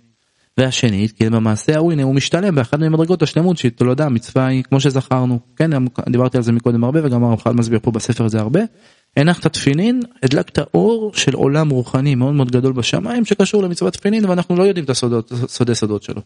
והשנית, 0.58 1.12
כי 1.12 1.30
במעשה 1.30 1.74
ההוא 1.74 1.92
הנה 1.92 2.02
הוא 2.02 2.14
משתלם 2.14 2.54
באחת 2.54 2.78
ממדרגות 2.78 3.22
השלמות 3.22 3.56
שהיא 3.56 3.72
תולדה 3.72 4.06
המצווה 4.06 4.46
היא 4.46 4.62
כמו 4.62 4.80
שזכרנו. 4.80 5.38
כן, 5.56 5.70
דיברתי 6.08 6.36
על 6.36 6.42
זה 6.42 6.52
מקודם 6.52 6.84
הרבה 6.84 7.00
וגם 7.04 7.24
הרב 7.24 7.40
חד 7.40 7.56
מסביר 7.56 7.78
פה 7.82 7.90
בספר 7.90 8.24
הזה 8.24 8.40
הרבה. 8.40 8.60
הנחת 9.16 9.46
תפילין, 9.46 10.00
הדלקת 10.22 10.58
אור 10.74 11.12
של 11.14 11.34
עולם 11.34 11.70
רוחני 11.70 12.14
מאוד 12.14 12.34
מאוד 12.34 12.50
גדול 12.50 12.72
בשמיים 12.72 13.24
שקשור 13.24 13.62
למצוות 13.62 13.92
תפילין 13.92 14.24
ואנחנו 14.24 14.56
לא 14.56 14.62
יודעים 14.62 14.84
את 14.84 14.90
הסודות, 14.90 15.32
סודי 15.46 15.74
סודות 15.74 16.02
שלו. 16.02 16.20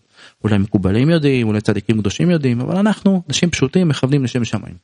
אולי 0.45 0.59
מקובלים 0.59 1.11
יודעים, 1.11 1.49
אולי 1.49 1.61
צדיקים 1.61 2.01
קדושים 2.01 2.31
יודעים, 2.31 2.61
אבל 2.61 2.77
אנחנו, 2.77 3.23
אנשים 3.29 3.51
פשוטים, 3.51 3.88
מכוונים 3.88 4.25
לשם 4.25 4.45
שמיים. 4.45 4.75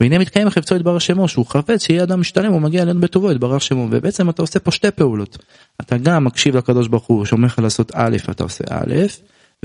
והנה 0.00 0.18
מתקיים 0.18 0.50
חפצו 0.50 0.74
יתברך 0.74 1.00
שמו 1.00 1.28
שהוא 1.28 1.46
חפץ 1.46 1.82
שיהיה 1.86 2.02
אדם 2.02 2.20
משתלם 2.20 2.52
הוא 2.52 2.60
מגיע 2.60 2.82
אלינו 2.82 3.00
בטובו 3.00 3.32
יתברך 3.32 3.62
שמו 3.62 3.88
ובעצם 3.90 4.30
אתה 4.30 4.42
עושה 4.42 4.58
פה 4.58 4.70
שתי 4.70 4.90
פעולות. 4.90 5.38
אתה 5.80 5.98
גם 5.98 6.24
מקשיב 6.24 6.56
לקדוש 6.56 6.88
ברוך 6.88 7.06
הוא 7.06 7.24
שאומר 7.24 7.46
לך 7.46 7.58
לעשות 7.58 7.92
א' 7.94 8.16
אתה 8.30 8.42
עושה 8.42 8.64
א' 8.70 8.94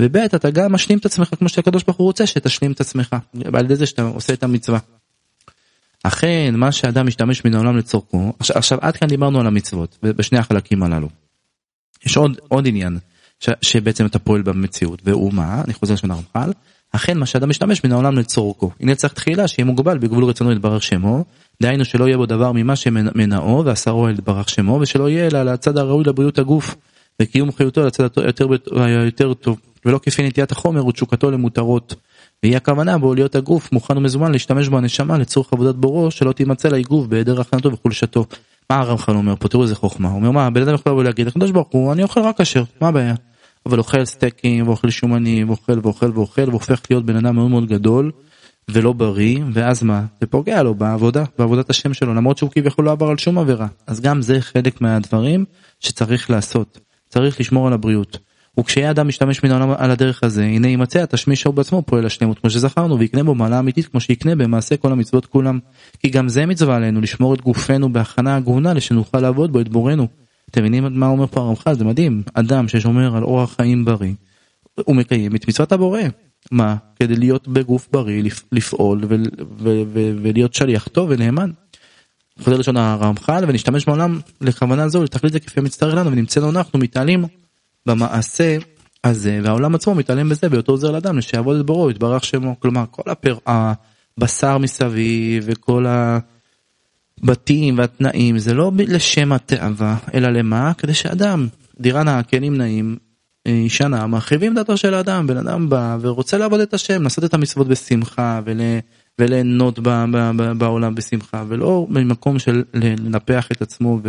וב' 0.00 0.16
אתה 0.16 0.50
גם 0.50 0.72
משלים 0.72 0.98
את 0.98 1.06
עצמך 1.06 1.34
כמו 1.38 1.48
שהקדוש 1.48 1.82
ברוך 1.82 1.96
הוא 1.96 2.04
רוצה 2.04 2.26
שתשלים 2.26 2.72
את 2.72 2.80
עצמך 2.80 3.16
על 3.54 3.64
ידי 3.64 3.76
זה 3.76 3.86
שאתה 3.86 4.02
עושה 4.02 4.32
את 4.32 4.42
המצווה. 4.42 4.78
אכן 6.02 6.54
מה 6.56 6.72
שאדם 6.72 7.06
משתמש 7.06 7.44
מן 7.44 7.54
העולם 7.54 7.76
לצורכו 7.76 8.32
עכשיו, 8.38 8.56
עכשיו 8.56 8.78
עד 8.80 8.96
כאן 8.96 9.08
דיברנו 9.08 9.40
על 9.40 9.46
המצוות 9.46 9.98
בשני 10.02 10.38
החלקים 10.38 10.82
הללו. 10.82 11.08
יש 12.06 12.16
עוד 12.16 12.38
עוד 12.48 12.66
עניין 12.66 12.98
ש, 13.40 13.48
שבעצם 13.62 14.06
אתה 14.06 14.18
פועל 14.18 14.42
במציאות 14.42 15.02
והוא 15.04 15.34
מה 15.34 15.62
אני 15.64 15.74
חוזר 15.74 15.94
לשון 15.94 16.10
הרמח"ל 16.10 16.50
אכן 16.94 17.18
מה 17.18 17.26
שאדם 17.26 17.48
משתמש 17.48 17.84
מן 17.84 17.92
העולם 17.92 18.18
לצורכו. 18.18 18.70
הנה 18.80 18.94
צריך 18.94 19.12
תחילה 19.12 19.48
שיהיה 19.48 19.66
מוגבל 19.66 19.98
בגבול 19.98 20.24
רצונו 20.24 20.52
יתברך 20.52 20.82
שמו, 20.82 21.24
דהיינו 21.62 21.84
שלא 21.84 22.04
יהיה 22.04 22.16
בו 22.16 22.26
דבר 22.26 22.52
ממה 22.52 22.76
שמנעו 22.76 23.64
ועשרו 23.64 24.10
יתברך 24.10 24.48
שמו, 24.48 24.78
ושלא 24.80 25.08
יהיה 25.08 25.26
אלא 25.26 25.42
לצד 25.42 25.78
הראוי 25.78 26.04
לבריאות 26.04 26.38
הגוף, 26.38 26.74
וקיום 27.22 27.52
חיותו 27.52 27.86
לצד 27.86 28.08
היותר, 28.16 28.46
היותר 28.76 29.34
טוב, 29.34 29.60
ולא 29.84 30.00
כפי 30.02 30.22
נטיית 30.22 30.52
החומר 30.52 30.86
ותשוקתו 30.86 31.30
למותרות. 31.30 31.94
והיא 32.42 32.56
הכוונה 32.56 32.98
בו 32.98 33.14
להיות 33.14 33.34
הגוף 33.34 33.72
מוכן 33.72 33.98
ומזומן 33.98 34.32
להשתמש 34.32 34.68
בו 34.68 34.78
הנשמה 34.78 35.18
לצורך 35.18 35.52
עבודת 35.52 35.74
בורו 35.74 36.10
שלא 36.10 36.32
תימצא 36.32 36.68
לה 36.68 36.76
עיגוב 36.76 37.10
בהיעדר 37.10 37.40
הכנתו 37.40 37.72
וחולשתו. 37.72 38.26
מה 38.70 38.78
הרמח"ל 38.78 39.12
אומר 39.12 39.34
פה 39.38 39.48
תראו 39.48 39.62
איזה 39.62 39.74
חוכמה 39.74 40.08
הוא 40.08 40.16
אומר 40.16 40.30
מה 40.30 40.50
בן 40.50 40.62
אדם 40.62 40.74
יכול 40.74 40.92
לבוא 40.92 41.04
להגיד 41.04 41.26
הקדוש 41.26 41.50
ברוך 41.50 41.68
הוא 41.70 41.92
אני 41.92 42.02
אוכל 42.02 42.20
רק 42.20 42.40
כשר 42.40 42.64
מה 42.80 42.88
הבעיה 42.88 43.14
אבל 43.66 43.78
אוכל 43.78 44.04
סטייקים 44.04 44.68
ואוכל 44.68 44.90
שומנים 44.90 45.48
ואוכל 45.48 45.78
ואוכל 45.82 46.10
ואוכל 46.14 46.50
והופך 46.50 46.82
להיות 46.90 47.06
בן 47.06 47.16
אדם 47.16 47.34
מאוד 47.34 47.50
מאוד 47.50 47.66
גדול 47.66 48.10
ולא 48.70 48.92
בריא 48.92 49.38
ואז 49.52 49.82
מה 49.82 50.04
זה 50.20 50.26
פוגע 50.26 50.62
לו 50.62 50.74
בעבודה 50.74 51.24
בעבודת 51.38 51.70
השם 51.70 51.94
שלו 51.94 52.14
למרות 52.14 52.38
שהוא 52.38 52.50
כביכול 52.50 52.84
לא 52.84 52.92
עבר 52.92 53.08
על 53.08 53.18
שום 53.18 53.38
עבירה 53.38 53.66
אז 53.86 54.00
גם 54.00 54.22
זה 54.22 54.40
חלק 54.40 54.80
מהדברים 54.80 55.44
שצריך 55.80 56.30
לעשות 56.30 56.78
צריך 57.08 57.40
לשמור 57.40 57.66
על 57.66 57.72
הבריאות. 57.72 58.18
וכשיהיה 58.60 58.90
אדם 58.90 59.08
משתמש 59.08 59.44
מן 59.44 59.50
העולם 59.50 59.70
על 59.78 59.90
הדרך 59.90 60.24
הזה 60.24 60.44
הנה 60.44 60.68
יימצא 60.68 61.02
התשמיש 61.02 61.40
שהוא 61.40 61.54
בעצמו 61.54 61.82
פועל 61.86 62.06
השלמות 62.06 62.38
כמו 62.38 62.50
שזכרנו 62.50 62.98
ויקנה 62.98 63.24
בו 63.24 63.34
מעלה 63.34 63.58
אמיתית 63.58 63.86
כמו 63.86 64.00
שיקנה 64.00 64.36
במעשה 64.36 64.76
כל 64.76 64.92
המצוות 64.92 65.26
כולם 65.26 65.58
כי 65.98 66.08
גם 66.08 66.28
זה 66.28 66.46
מצווה 66.46 66.76
עלינו 66.76 67.00
לשמור 67.00 67.34
את 67.34 67.40
גופנו 67.40 67.92
בהכנה 67.92 68.36
הגונה 68.36 68.74
לשנוכל 68.74 69.20
לעבוד 69.20 69.52
בו 69.52 69.60
את 69.60 69.68
בורנו. 69.68 70.23
אתם 70.54 70.62
מבינים 70.62 71.00
מה 71.00 71.06
אומר 71.06 71.26
פה 71.26 71.40
הרמח"ל? 71.40 71.74
זה 71.74 71.84
מדהים. 71.84 72.22
אדם 72.34 72.68
ששומר 72.68 73.16
על 73.16 73.22
אורח 73.22 73.54
חיים 73.54 73.84
בריא 73.84 74.12
הוא 74.84 74.96
מקיים 74.96 75.36
את 75.36 75.48
מצוות 75.48 75.72
הבורא. 75.72 76.00
מה? 76.50 76.76
כדי 76.96 77.16
להיות 77.16 77.48
בגוף 77.48 77.88
בריא 77.92 78.22
לפעול 78.52 79.00
ולהיות 80.22 80.54
שליח 80.54 80.88
טוב 80.88 81.08
ונאמן. 81.10 81.50
חוזר 82.40 82.56
לשון 82.56 82.76
הרמח"ל 82.76 83.44
ונשתמש 83.48 83.84
בעולם 83.84 84.20
לכוונה 84.40 84.88
זו 84.88 85.02
לתכלית 85.02 85.32
זה 85.32 85.40
כפי 85.40 85.60
המצטרך 85.60 85.94
לנו 85.94 86.12
ונמצא 86.12 86.40
לו 86.40 86.50
אנחנו 86.50 86.78
מתעלים 86.78 87.24
במעשה 87.86 88.56
הזה. 89.04 89.40
והעולם 89.44 89.74
עצמו 89.74 89.94
מתעלם 89.94 90.28
בזה 90.28 90.48
בהיותו 90.48 90.72
עוזר 90.72 90.90
לאדם 90.90 91.20
שיעבוד 91.20 91.60
את 91.60 91.66
בוראו 91.66 91.90
יתברך 91.90 92.24
שמו. 92.24 92.60
כלומר 92.60 92.84
כל 92.90 93.10
הפר... 93.10 93.38
הבשר 94.18 94.58
מסביב 94.58 95.44
וכל 95.46 95.86
הבתים 97.22 97.78
והתנאים 97.78 98.38
זה 98.38 98.54
לא 98.54 98.72
לשם 98.76 99.32
התאווה 99.32 99.96
אלא 100.14 100.30
למה 100.30 100.72
כדי 100.74 100.94
שאדם 100.94 101.46
דירה 101.80 102.02
נאה 102.02 102.22
כלים 102.22 102.56
נעים 102.56 102.96
אישה 103.46 103.88
נאה 103.88 104.06
מרחיבים 104.06 104.54
דעתו 104.54 104.76
של 104.76 104.94
האדם 104.94 105.26
בן 105.26 105.36
אדם 105.36 105.68
בא 105.68 105.98
ורוצה 106.00 106.38
לעבוד 106.38 106.60
את 106.60 106.74
השם 106.74 107.02
לעשות 107.02 107.24
את 107.24 107.34
המצוות 107.34 107.68
בשמחה 107.68 108.40
ול... 108.44 108.60
וליהנות 109.18 109.78
בעולם 110.58 110.94
בשמחה 110.94 111.44
ולא 111.48 111.86
במקום 111.90 112.38
של 112.38 112.62
לנפח 112.74 113.48
את 113.52 113.62
עצמו 113.62 114.00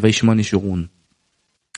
וישמע 0.00 0.34
נשורון. 0.34 0.86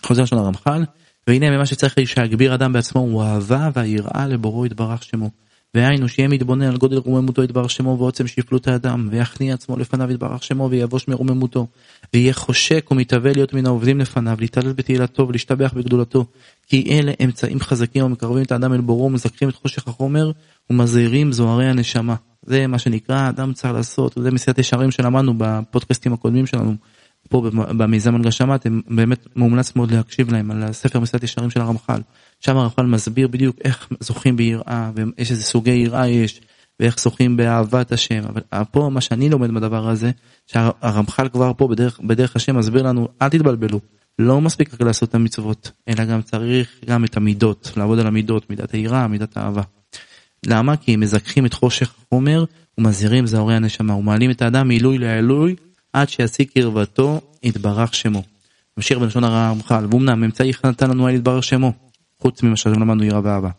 חוזר 0.02 0.24
של 0.24 0.36
הרמח"ל 0.36 0.84
והנה 1.26 1.50
ממה 1.50 1.66
שצריך 1.66 1.94
שיגביר 2.04 2.54
אדם 2.54 2.72
בעצמו 2.72 3.00
הוא 3.00 3.22
אהבה 3.22 3.70
והיראה 3.74 4.26
לבוראו 4.26 4.66
יתברך 4.66 5.02
שמו. 5.02 5.30
והיינו 5.74 6.08
שיהיה 6.08 6.28
מתבונן 6.28 6.66
על 6.66 6.76
גודל 6.76 6.96
רוממותו 6.96 7.42
יתברך 7.42 7.70
שמו 7.70 7.98
ועוצם 7.98 8.26
שפלות 8.26 8.68
האדם 8.68 9.08
ויכניע 9.10 9.54
עצמו 9.54 9.76
לפניו 9.76 10.10
יתברך 10.10 10.42
שמו 10.42 10.70
ויבוש 10.70 11.08
מרוממותו. 11.08 11.66
ויהיה 12.14 12.34
חושק 12.34 12.88
ומתהווה 12.90 13.32
להיות 13.32 13.54
מן 13.54 13.66
העובדים 13.66 14.00
לפניו 14.00 14.36
להתעלל 14.40 14.72
בתהילתו 14.72 15.28
ולהשתבח 15.28 15.72
בגדולתו. 15.76 16.24
כי 16.66 16.98
אלה 16.98 17.12
אמצעים 17.24 17.60
חזקים 17.60 18.04
המקרבים 18.04 18.42
את 18.42 18.52
האדם 18.52 18.72
אל 18.72 18.80
בוראו 18.80 19.06
ומזכרים 19.06 19.48
את 19.48 19.54
חושך 19.54 19.88
החומר 19.88 20.30
ומזהירים 20.70 21.32
זוהרי 21.32 21.66
הנשמה. 21.66 22.14
זה 22.42 22.66
מה 22.66 22.78
שנקרא 22.78 23.28
אדם 23.28 23.52
צריך 23.52 23.74
לעשות 23.74 24.12
זה 24.22 24.30
מסיעת 24.30 24.58
ישרים 24.58 24.90
שלמדנו 24.90 25.34
בפודקאסטים 25.38 26.12
הקודמים 26.12 26.46
שלנו 26.46 26.74
פה 27.28 27.50
במיזם 27.52 28.14
הנגשמה 28.14 28.54
אתם 28.54 28.80
באמת 28.88 29.26
מומלץ 29.36 29.76
מאוד 29.76 29.90
להקשיב 29.90 30.32
להם 30.32 30.50
על 30.50 30.62
הספר 30.62 31.00
מסילת 31.00 31.22
ישרים 31.22 31.50
של 31.50 31.60
הרמח"ל. 31.60 32.00
שם 32.40 32.56
הרמח"ל 32.56 32.86
מסביר 32.86 33.28
בדיוק 33.28 33.56
איך 33.64 33.88
זוכים 34.00 34.36
ביראה 34.36 34.90
ויש 34.94 35.30
איזה 35.30 35.42
סוגי 35.42 35.70
יראה 35.70 36.08
יש 36.08 36.40
ואיך 36.80 37.00
זוכים 37.00 37.36
באהבת 37.36 37.92
השם 37.92 38.22
אבל 38.28 38.64
פה 38.70 38.90
מה 38.92 39.00
שאני 39.00 39.28
לומד 39.28 39.50
בדבר 39.50 39.88
הזה 39.88 40.10
שהרמח"ל 40.46 41.28
כבר 41.28 41.52
פה 41.56 41.68
בדרך 41.68 42.00
בדרך 42.00 42.36
השם 42.36 42.56
מסביר 42.58 42.82
לנו 42.82 43.08
אל 43.22 43.28
תתבלבלו 43.28 43.80
לא 44.18 44.40
מספיק 44.40 44.74
רק 44.74 44.80
לעשות 44.80 45.08
את 45.08 45.14
המצוות 45.14 45.72
אלא 45.88 46.04
גם 46.04 46.22
צריך 46.22 46.80
גם 46.86 47.04
את 47.04 47.16
המידות 47.16 47.72
לעבוד 47.76 47.98
על 47.98 48.06
המידות 48.06 48.50
מידת 48.50 48.72
היראה 48.72 49.08
מידת 49.08 49.36
האהבה. 49.36 49.62
למה 50.46 50.76
כי 50.76 50.94
הם 50.94 51.00
מזכחים 51.00 51.46
את 51.46 51.54
חושך 51.54 51.94
החומר 51.98 52.44
ומזהירים 52.78 53.26
זהורי 53.26 53.54
הנשמה 53.54 53.94
ומעלים 53.94 54.30
את 54.30 54.42
האדם 54.42 54.68
מעילוי 54.68 54.98
לעילוי 54.98 55.56
עד 55.92 56.08
שישיג 56.08 56.48
קרבתו 56.48 57.20
יתברך 57.42 57.94
שמו. 57.94 58.22
ממשיך 58.76 58.98
בלשון 58.98 59.24
הרמח"ל 59.24 59.86
ואומנם 59.90 60.24
אמצעי 60.24 60.52
נתן 60.64 60.90
לנו 60.90 61.06
האל 61.06 61.14
יתברך 61.14 61.44
שמו 61.44 61.72
חוץ 62.20 62.42
ממה 62.42 62.56
שלמדנו 62.56 63.04
יראה 63.04 63.20
ואהבה. 63.24 63.50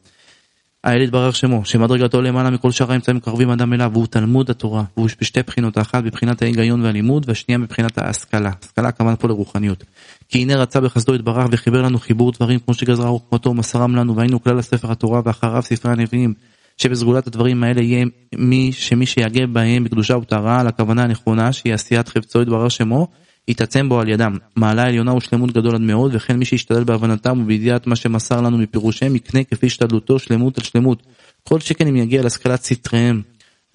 האל 0.84 1.02
יתברך 1.02 1.36
שמו 1.36 1.66
שמדרגתו 1.66 2.22
למעלה 2.22 2.50
מכל 2.50 2.72
שאר 2.72 2.92
האמצעים 2.92 3.18
מקרבים 3.18 3.50
אדם 3.50 3.74
אליו 3.74 3.90
והוא 3.94 4.08
תלמוד 4.08 4.50
התורה 4.50 4.84
והוא 4.98 5.10
בשתי 5.22 5.44
בחינות 5.44 5.78
האחת 5.78 6.04
בבחינת 6.04 6.42
ההיגיון 6.42 6.82
והלימוד 6.82 7.26
והשנייה 7.28 7.58
מבחינת 7.58 7.98
ההשכלה 7.98 8.52
השכלה 8.64 8.92
כמובן 8.92 9.16
פה 9.16 9.28
לרוחניות. 9.28 9.84
כי 10.30 10.40
הנה 10.40 10.56
רצה 10.56 10.82
בחסדו 10.82 11.16
יתברך 11.16 11.48
וחיבר 11.52 11.82
לנו 11.82 12.00
חיבור 12.00 12.32
דברים 12.32 12.60
כמו 12.60 12.74
שגזרה 12.74 13.10
רוחמתו 13.10 13.50
ומסרם 13.50 13.96
לנו 13.96 14.16
והיינו 14.16 14.44
כלל 14.44 14.60
הספר 14.60 14.92
התורה 14.92 15.22
ואחריו 15.26 15.62
ספרי 15.62 15.92
הנביאים 15.92 16.34
שבסגולת 16.78 17.28
הדברים 17.28 17.64
האלה 17.64 17.82
יהיה 17.82 18.06
מי 18.36 18.72
שמי 18.72 19.06
שיגה 19.06 19.48
בהם 19.48 19.84
בקדושה 19.84 20.18
וטהרה 20.18 20.60
על 20.60 20.68
הכוונה 20.68 21.04
הנכונה 21.04 21.54
שהיא 21.54 21.74
עשיית 21.74 22.08
חפצו 22.08 22.42
יתברר 22.42 22.70
שמו 22.70 23.08
יתעצם 23.48 23.90
בו 23.90 24.00
על 24.00 24.10
ידם 24.10 24.38
מעלה 24.56 24.84
עליונה 24.84 25.14
ושלמות 25.14 25.52
גדול 25.52 25.76
עד 25.76 25.82
מאוד 25.82 26.16
וכן 26.16 26.38
מי 26.38 26.46
שישתדל 26.46 26.84
בהבנתם 26.84 27.42
ובידיעת 27.42 27.88
מה 27.88 27.96
שמסר 27.96 28.42
לנו 28.42 28.58
מפירושיהם 28.58 29.16
יקנה 29.16 29.44
כפי 29.44 29.66
השתדלותו 29.66 30.20
שלמות 30.20 30.58
על 30.58 30.64
שלמות 30.64 31.04
כל 31.44 31.60
שכן 31.60 31.88
אם 31.88 31.96
יגיע 31.96 32.24
להשכלת 32.24 32.64
סתריהם 32.64 33.22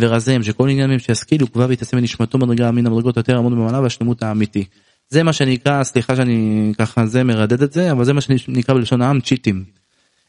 ורזיהם 0.03 0.43
שכל 0.43 0.69
עניין 0.69 0.91
מהם 0.91 0.99
שישכילו 0.99 1.53
כבר 1.53 1.67
ויתעצם 1.69 1.97
בנשמתו 1.97 2.39
מדרגה 2.39 2.71
מן 2.71 2.87
המדרגות 2.87 3.17
יותר 3.17 3.39
עמוד 3.39 3.53
במעלה 3.53 3.81
והשלמות 3.81 4.23
האמיתי. 4.23 4.65
זה 5.09 5.23
מה 5.23 5.33
שנקרא 5.33 5.85
סליחה 5.85 6.17
שאני 6.17 6.73
ככה 6.79 7.07
זה 7.07 7.25
מרדד 7.25 7.63
את 7.63 7.73
זה 7.73 7.93
אבל 7.93 8.05
זה 8.05 8.13
מה 8.13 8.21
שנקרא 8.21 8.75
בלשון 8.75 9.03
העם 9.03 9.21
צ'יטים. 9.21 9.78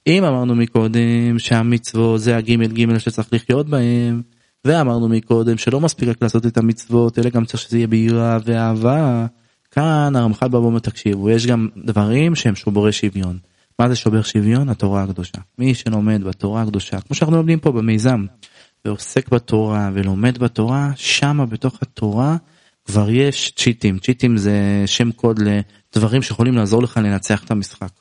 אם 0.09 0.23
אמרנו 0.23 0.55
מקודם 0.55 1.39
שהמצוות 1.39 2.21
זה 2.21 2.37
הגימל 2.37 2.67
גימל 2.67 2.99
שצריך 2.99 3.27
לחיות 3.31 3.69
בהם 3.69 4.21
ואמרנו 4.65 5.09
מקודם 5.09 5.57
שלא 5.57 5.79
מספיק 5.79 6.09
רק 6.09 6.21
לעשות 6.21 6.45
את 6.45 6.57
המצוות 6.57 7.19
אלא 7.19 7.29
גם 7.29 7.45
צריך 7.45 7.63
שזה 7.63 7.77
יהיה 7.77 7.87
ביראה 7.87 8.37
ואהבה 8.45 9.25
כאן 9.71 10.15
הרמח"ל 10.15 10.47
בא 10.47 10.57
ואומר 10.57 10.79
תקשיבו 10.79 11.29
יש 11.29 11.47
גם 11.47 11.67
דברים 11.77 12.35
שהם 12.35 12.55
שוברי 12.55 12.91
שוויון. 12.91 13.37
מה 13.79 13.89
זה 13.89 13.95
שובר 13.95 14.21
שוויון? 14.21 14.69
התורה 14.69 15.03
הקדושה. 15.03 15.37
מי 15.57 15.75
שלומד 15.75 16.23
בתורה 16.23 16.61
הקדושה 16.61 17.01
כמו 17.01 17.15
שאנחנו 17.15 17.35
לומדים 17.35 17.59
פה 17.59 17.71
במיזם 17.71 18.25
ועוסק 18.85 19.29
בתורה 19.29 19.89
ולומד 19.93 20.37
בתורה 20.37 20.91
שמה 20.95 21.45
בתוך 21.45 21.77
התורה 21.81 22.37
כבר 22.85 23.09
יש 23.09 23.53
צ'יטים 23.55 23.99
צ'יטים 23.99 24.37
זה 24.37 24.83
שם 24.85 25.11
קוד 25.11 25.39
לדברים 25.95 26.21
שיכולים 26.21 26.55
לעזור 26.55 26.83
לך 26.83 26.97
לנצח 26.97 27.43
את 27.43 27.51
המשחק. 27.51 27.91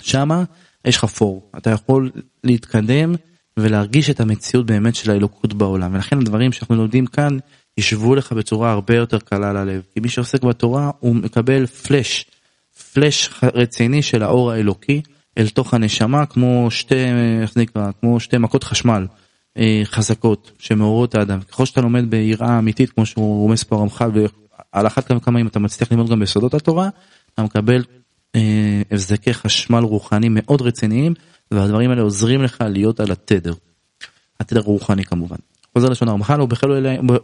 שמה 0.00 0.44
יש 0.84 0.96
לך 0.96 1.04
פור, 1.04 1.50
אתה 1.56 1.70
יכול 1.70 2.10
להתקדם 2.44 3.14
ולהרגיש 3.56 4.10
את 4.10 4.20
המציאות 4.20 4.66
באמת 4.66 4.94
של 4.94 5.10
האלוקות 5.10 5.54
בעולם. 5.54 5.94
ולכן 5.94 6.18
הדברים 6.18 6.52
שאנחנו 6.52 6.74
לומדים 6.74 7.06
כאן 7.06 7.38
ישבו 7.78 8.14
לך 8.14 8.32
בצורה 8.32 8.72
הרבה 8.72 8.96
יותר 8.96 9.18
קלה 9.18 9.52
ללב 9.52 9.82
כי 9.94 10.00
מי 10.00 10.08
שעוסק 10.08 10.42
בתורה 10.42 10.90
הוא 11.00 11.14
מקבל 11.14 11.66
פלאש, 11.66 12.26
פלאש 12.92 13.30
רציני 13.42 14.02
של 14.02 14.22
האור 14.22 14.50
האלוקי 14.50 15.02
אל 15.38 15.48
תוך 15.48 15.74
הנשמה 15.74 16.26
כמו 16.26 16.66
שתי, 16.70 17.04
איך 17.42 17.56
נקרא, 17.56 17.90
כמו 18.00 18.20
שתי 18.20 18.38
מכות 18.38 18.64
חשמל 18.64 19.06
אה, 19.58 19.82
חזקות 19.84 20.52
שמעוררות 20.58 21.14
האדם. 21.14 21.40
ככל 21.40 21.64
שאתה 21.66 21.80
לומד 21.80 22.10
ביראה 22.10 22.58
אמיתית 22.58 22.90
כמו 22.90 23.06
שהוא 23.06 23.40
רומס 23.40 23.62
פה 23.62 23.76
הרמח"ל 23.76 24.10
ועל 24.14 24.86
אחת 24.86 25.12
כמה 25.22 25.40
אם 25.40 25.46
אתה 25.46 25.58
מצליח 25.58 25.92
ללמוד 25.92 26.10
גם 26.10 26.20
ביסודות 26.20 26.54
התורה 26.54 26.88
אתה 27.34 27.42
מקבל 27.42 27.84
הבזקי 28.90 29.34
חשמל 29.34 29.84
רוחני 29.84 30.28
מאוד 30.30 30.62
רציניים 30.62 31.14
והדברים 31.50 31.90
האלה 31.90 32.02
עוזרים 32.02 32.42
לך 32.42 32.64
להיות 32.68 33.00
על 33.00 33.12
התדר. 33.12 33.54
התדר 34.40 34.60
רוחני 34.60 35.04
כמובן. 35.04 35.36
חוזר 35.74 35.88
לשון 35.88 36.08
הרמח"ל 36.08 36.40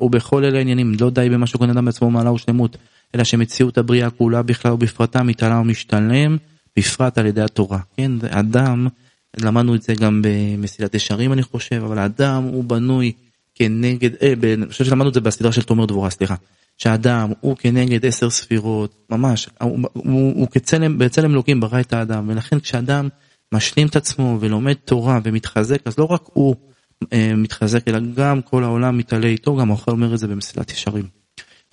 ובכל 0.01 0.45
אלה 0.45 0.59
העניינים 0.59 0.93
לא 1.01 1.11
די 1.11 1.29
במה 1.31 1.47
שקונה 1.47 1.73
אדם 1.73 1.85
בעצמו 1.85 2.11
מעלה 2.11 2.33
ושלמות 2.33 2.77
אלא 3.15 3.25
שמציאות 3.25 3.79
הבריאה 3.79 4.11
כולה 4.11 4.43
בכלל 4.43 4.73
ובפרטה 4.73 5.23
מתעלה 5.23 5.61
ומשתלם 5.61 6.37
בפרט 6.77 7.19
על 7.19 7.27
ידי 7.27 7.43
התורה. 7.43 7.79
כן 7.97 8.13
אדם 8.31 8.89
למדנו 9.37 9.75
את 9.75 9.83
זה 9.83 9.95
גם 9.95 10.23
במסילת 10.25 10.95
ישרים 10.95 11.33
אני 11.33 11.43
חושב 11.43 11.83
אבל 11.85 11.99
האדם 11.99 12.43
הוא 12.43 12.65
בנוי 12.65 13.13
כנגד 13.55 14.11
אה, 14.23 14.35
אני 14.55 14.67
חושב 14.69 14.85
שלמדנו 14.85 15.09
את 15.09 15.15
זה 15.15 15.21
בסדרה 15.21 15.53
של 15.53 15.63
תומר 15.63 15.85
דבורה 15.85 16.11
סליחה 16.11 16.35
שהאדם 16.79 17.33
הוא 17.41 17.57
כנגד 17.57 18.07
עשר 18.07 18.31
ספירות, 18.31 18.95
ממש, 19.11 19.49
הוא, 19.61 19.79
הוא, 19.93 20.33
הוא 20.35 20.49
כצלם, 20.51 20.99
בצלם 20.99 21.33
אלוקים 21.33 21.61
ברא 21.61 21.81
את 21.81 21.93
האדם, 21.93 22.29
ולכן 22.29 22.61
כשאדם 22.61 23.09
משלים 23.55 23.87
את 23.87 23.97
עצמו 23.97 24.37
ולומד 24.41 24.75
תורה 24.85 25.21
ומתחזק, 25.25 25.87
אז 25.87 25.99
לא 25.99 26.05
רק 26.05 26.23
הוא 26.33 26.55
אה, 27.13 27.33
מתחזק, 27.37 27.89
אלא 27.89 27.99
גם 28.15 28.43
כל 28.43 28.65
העולם 28.65 28.99
מתעלה 28.99 29.27
איתו, 29.27 29.57
גם 29.57 29.69
האוכל 29.69 29.91
אומר 29.91 30.15
את 30.15 30.19
זה 30.19 30.29
במסילת 30.29 30.71
ישרים. 30.71 31.05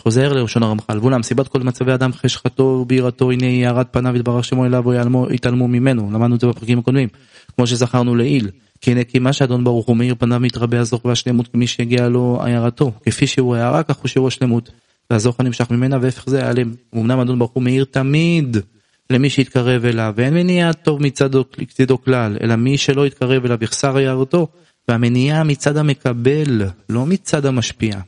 חוזר 0.02 0.34
לראשון 0.34 0.64
הרמח"ל, 0.64 1.00
ואולם 1.00 1.24
סיבת 1.24 1.48
כל 1.48 1.60
מצבי 1.60 1.94
אדם 1.94 2.14
חשכתו 2.14 2.64
ובירתו 2.64 3.32
הנה 3.32 3.46
יערת 3.46 3.88
פניו 3.92 4.16
יתברך 4.16 4.46
שמו 4.46 4.66
אליו 4.66 4.86
או 4.86 5.34
יתעלמו 5.34 5.68
ממנו, 5.68 6.12
למדנו 6.12 6.36
את 6.36 6.40
זה 6.40 6.48
בפרקים 6.48 6.80
הקודמים, 6.80 7.10
כמו 7.56 7.68
שזכרנו 7.68 8.16
לעיל. 8.16 8.50
כי 8.82 8.92
הנה 8.92 9.04
כי 9.04 9.20
מה 9.20 9.34
שאדון 9.34 9.64
ברוך 9.64 9.86
הוא 9.86 9.98
מאיר 9.98 10.16
פניו 10.20 10.40
מתרבה 10.40 10.80
הזוך 10.80 11.06
והשלמות 11.06 11.48
כמי 11.48 11.68
שהגיע 11.68 12.10
לו 12.10 12.40
הערתו, 12.42 12.92
כפי 13.04 13.28
שהוא 13.28 13.56
הערה 13.56 13.84
כך 13.84 13.98
הוא 13.98 14.08
שהוא 14.08 14.28
השלמות. 14.28 14.72
והזוכר 15.10 15.44
נמשך 15.44 15.72
ממנה 15.72 15.98
והפך 16.02 16.24
זה 16.28 16.40
ייעלם. 16.40 16.74
אמנם 16.96 17.20
אדון 17.20 17.40
ברוך 17.40 17.52
הוא 17.52 17.64
מאיר 17.64 17.86
תמיד 17.92 18.58
למי 19.10 19.30
שיתקרב 19.30 19.86
אליו, 19.86 20.14
ואין 20.16 20.34
מניעה 20.34 20.74
טוב 20.74 21.02
מצדו, 21.02 21.46
מצדו 21.58 22.04
כלל, 22.04 22.38
אלא 22.42 22.56
מי 22.56 22.78
שלא 22.78 23.08
יתקרב 23.08 23.46
אליו 23.46 23.58
יחסר 23.62 24.00
יערתו, 24.00 24.48
והמניעה 24.88 25.44
מצד 25.44 25.78
המקבל, 25.78 26.62
לא 26.90 27.06
מצד 27.06 27.46
המשפיע. 27.46 28.00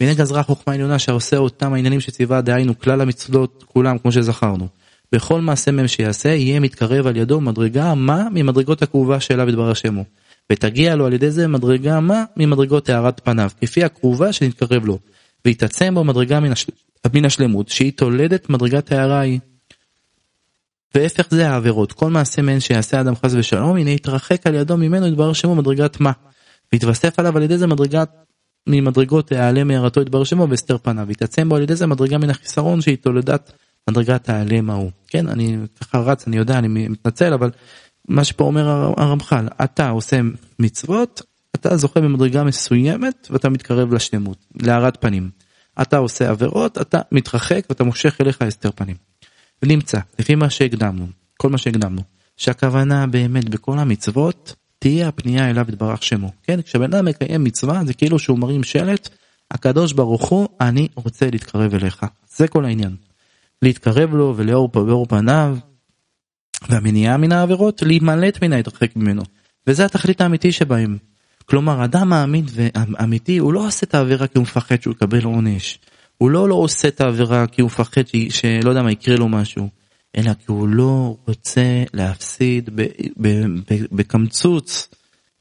והנה 0.00 0.14
גזרה 0.14 0.42
חוכמה 0.42 0.74
עליונה 0.74 0.98
שעושה 0.98 1.36
אותם 1.36 1.72
העניינים 1.72 2.00
שציווה 2.00 2.40
דהיינו 2.40 2.78
כלל 2.78 3.00
המצוות 3.00 3.64
כולם 3.66 3.98
כמו 3.98 4.12
שזכרנו. 4.12 4.68
בכל 5.12 5.40
מעשה 5.40 5.70
מהם 5.70 5.88
שיעשה 5.88 6.28
יהיה 6.28 6.60
מתקרב 6.60 7.06
על 7.06 7.16
ידו 7.16 7.40
מדרגה 7.40 7.94
מה 7.94 8.26
ממדרגות 8.32 8.82
הכרובה 8.82 9.20
שאליו 9.20 9.48
יתברר 9.48 9.74
שמו. 9.74 10.04
ותגיע 10.52 10.96
לו 10.96 11.06
על 11.06 11.12
ידי 11.12 11.30
זה 11.30 11.48
מדרגה 11.48 12.00
מה 12.00 12.24
ממדרגות 12.36 12.88
הארת 12.88 13.20
פניו, 13.24 13.50
כפי 13.60 13.84
הכרובה 13.84 14.32
שנתקרב 14.32 14.84
לו. 14.84 14.98
ויתעצם 15.46 15.94
בו 15.94 16.04
מדרגה 16.04 16.40
מן, 16.40 16.52
השל... 16.52 16.72
מן 17.14 17.24
השלמות 17.24 17.68
שהיא 17.68 17.92
תולדת 17.92 18.50
מדרגת 18.50 18.92
ההערה 18.92 19.20
היא. 19.20 19.40
והפך 20.94 21.26
זה 21.30 21.48
העבירות, 21.48 21.92
כל 21.92 22.10
מעשה 22.10 22.42
מהן 22.42 22.60
שיעשה 22.60 23.00
אדם 23.00 23.14
חס 23.16 23.32
ושלום, 23.34 23.76
הנה 23.76 23.90
יתרחק 23.90 24.46
על 24.46 24.54
ידו 24.54 24.76
ממנו 24.76 25.06
יתברר 25.06 25.32
שמו 25.32 25.54
מדרגת 25.54 26.00
מה. 26.00 26.12
ויתווסף 26.72 27.18
עליו 27.18 27.36
על 27.36 27.42
ידי 27.42 27.58
זה 27.58 27.66
מדרגת 27.66 28.10
ממדרגות 28.66 29.32
העלה 29.32 29.64
מהרתו 29.64 30.00
יתברר 30.00 30.24
שמו 30.24 30.48
והסתר 30.48 30.78
פניו, 30.78 31.04
ויתעצם 31.08 31.48
בו 31.48 31.56
על 31.56 31.62
ידי 31.62 31.76
זה 31.76 31.86
מדרגה 31.86 32.18
מן 32.18 32.30
החיסרון 32.30 32.80
שהיא 32.80 32.96
תולדת 32.96 33.52
מדרגת 33.90 34.28
העלם 34.28 34.70
ההוא. 34.70 34.90
כן, 35.08 35.28
אני 35.28 35.56
ככה 35.80 35.98
רץ, 35.98 36.26
אני 36.26 36.36
יודע, 36.36 36.58
אני 36.58 36.68
מתנצל, 36.88 37.32
אבל 37.32 37.50
מה 38.08 38.24
שפה 38.24 38.44
אומר 38.44 38.68
הרמח"ל, 38.96 39.48
אתה 39.64 39.88
עושה 39.88 40.20
מצוות, 40.58 41.22
אתה 41.66 41.76
זוכה 41.76 42.00
במדרגה 42.00 42.44
מסוימת 42.44 43.28
ואתה 43.30 43.48
מתקרב 43.48 43.92
לשלמות, 43.92 44.46
להארת 44.62 45.00
פנים. 45.00 45.30
אתה 45.82 45.96
עושה 45.96 46.30
עבירות, 46.30 46.78
אתה 46.78 47.00
מתרחק 47.12 47.66
ואתה 47.68 47.84
מושך 47.84 48.20
אליך 48.20 48.42
הסתר 48.42 48.70
פנים. 48.74 48.96
ונמצא, 49.62 49.98
לפי 50.18 50.34
מה 50.34 50.50
שהקדמנו, 50.50 51.06
כל 51.36 51.50
מה 51.50 51.58
שהקדמנו, 51.58 52.02
שהכוונה 52.36 53.06
באמת 53.06 53.48
בכל 53.48 53.78
המצוות 53.78 54.54
תהיה 54.78 55.08
הפנייה 55.08 55.50
אליו 55.50 55.66
יתברך 55.68 56.02
שמו. 56.02 56.32
כן, 56.42 56.62
כשבן 56.62 56.94
אדם 56.94 57.04
מקיים 57.04 57.44
מצווה 57.44 57.84
זה 57.84 57.94
כאילו 57.94 58.18
שהוא 58.18 58.38
מרים 58.38 58.62
שלט, 58.62 59.08
הקדוש 59.50 59.92
ברוך 59.92 60.28
הוא, 60.28 60.48
אני 60.60 60.88
רוצה 60.94 61.30
להתקרב 61.30 61.74
אליך. 61.74 62.06
זה 62.36 62.48
כל 62.48 62.64
העניין. 62.64 62.96
להתקרב 63.62 64.14
לו 64.14 64.34
ולאור 64.36 65.06
פניו, 65.08 65.56
והמניעה 66.68 67.16
מן 67.16 67.32
העבירות, 67.32 67.82
להימלט 67.82 68.44
מן 68.44 68.52
ההתרחק 68.52 68.96
ממנו. 68.96 69.22
וזה 69.66 69.84
התכלית 69.84 70.20
האמיתי 70.20 70.52
שבהם. 70.52 70.96
כלומר, 71.46 71.84
אדם 71.84 72.08
מאמין 72.08 72.44
ואמיתי, 72.54 73.38
הוא 73.38 73.52
לא 73.52 73.66
עושה 73.66 73.86
את 73.86 73.94
העבירה 73.94 74.26
כי 74.26 74.38
הוא 74.38 74.42
מפחד 74.42 74.82
שהוא 74.82 74.92
יקבל 74.92 75.24
עונש. 75.24 75.78
הוא 76.18 76.30
לא 76.30 76.48
לא 76.48 76.54
עושה 76.54 76.88
את 76.88 77.00
העבירה 77.00 77.46
כי 77.46 77.60
הוא 77.60 77.66
מפחד 77.66 78.02
שלא 78.28 78.68
יודע 78.70 78.82
מה 78.82 78.92
יקרה 78.92 79.16
לו 79.16 79.28
משהו, 79.28 79.68
אלא 80.16 80.32
כי 80.34 80.44
הוא 80.46 80.68
לא 80.68 81.16
רוצה 81.26 81.82
להפסיד 81.94 82.70
בקמצוץ 83.92 84.88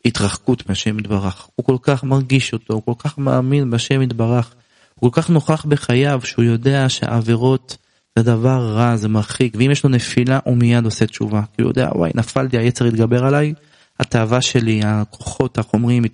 התרחקות 0.05 0.69
מהשם 0.69 0.99
יתברך. 0.99 1.47
הוא 1.55 1.65
כל 1.65 1.77
כך 1.81 2.03
מרגיש 2.03 2.53
אותו, 2.53 2.73
הוא 2.73 2.83
כל 2.85 2.93
כך 2.97 3.17
מאמין 3.17 3.71
בשם 3.71 4.01
יתברך, 4.01 4.55
הוא 4.95 5.11
כל 5.11 5.21
כך 5.21 5.29
נוכח 5.29 5.65
בחייו 5.65 6.21
שהוא 6.23 6.45
יודע 6.45 6.89
שהעבירות 6.89 7.77
זה 8.15 8.23
דבר 8.23 8.73
רע, 8.73 8.95
זה 8.95 9.07
מרחיק, 9.07 9.55
ואם 9.59 9.71
יש 9.71 9.83
לו 9.83 9.89
נפילה 9.89 10.39
הוא 10.43 10.57
מיד 10.57 10.85
עושה 10.85 11.07
תשובה, 11.07 11.41
כי 11.55 11.61
הוא 11.61 11.69
יודע 11.69 11.89
וואי 11.95 12.11
נפלתי, 12.15 12.57
היצר 12.57 12.85
יתגבר 12.85 13.25
עליי, 13.25 13.53
התאווה 13.99 14.41
שלי, 14.41 14.81
הכוחות 14.83 15.57
החומריים 15.57 16.05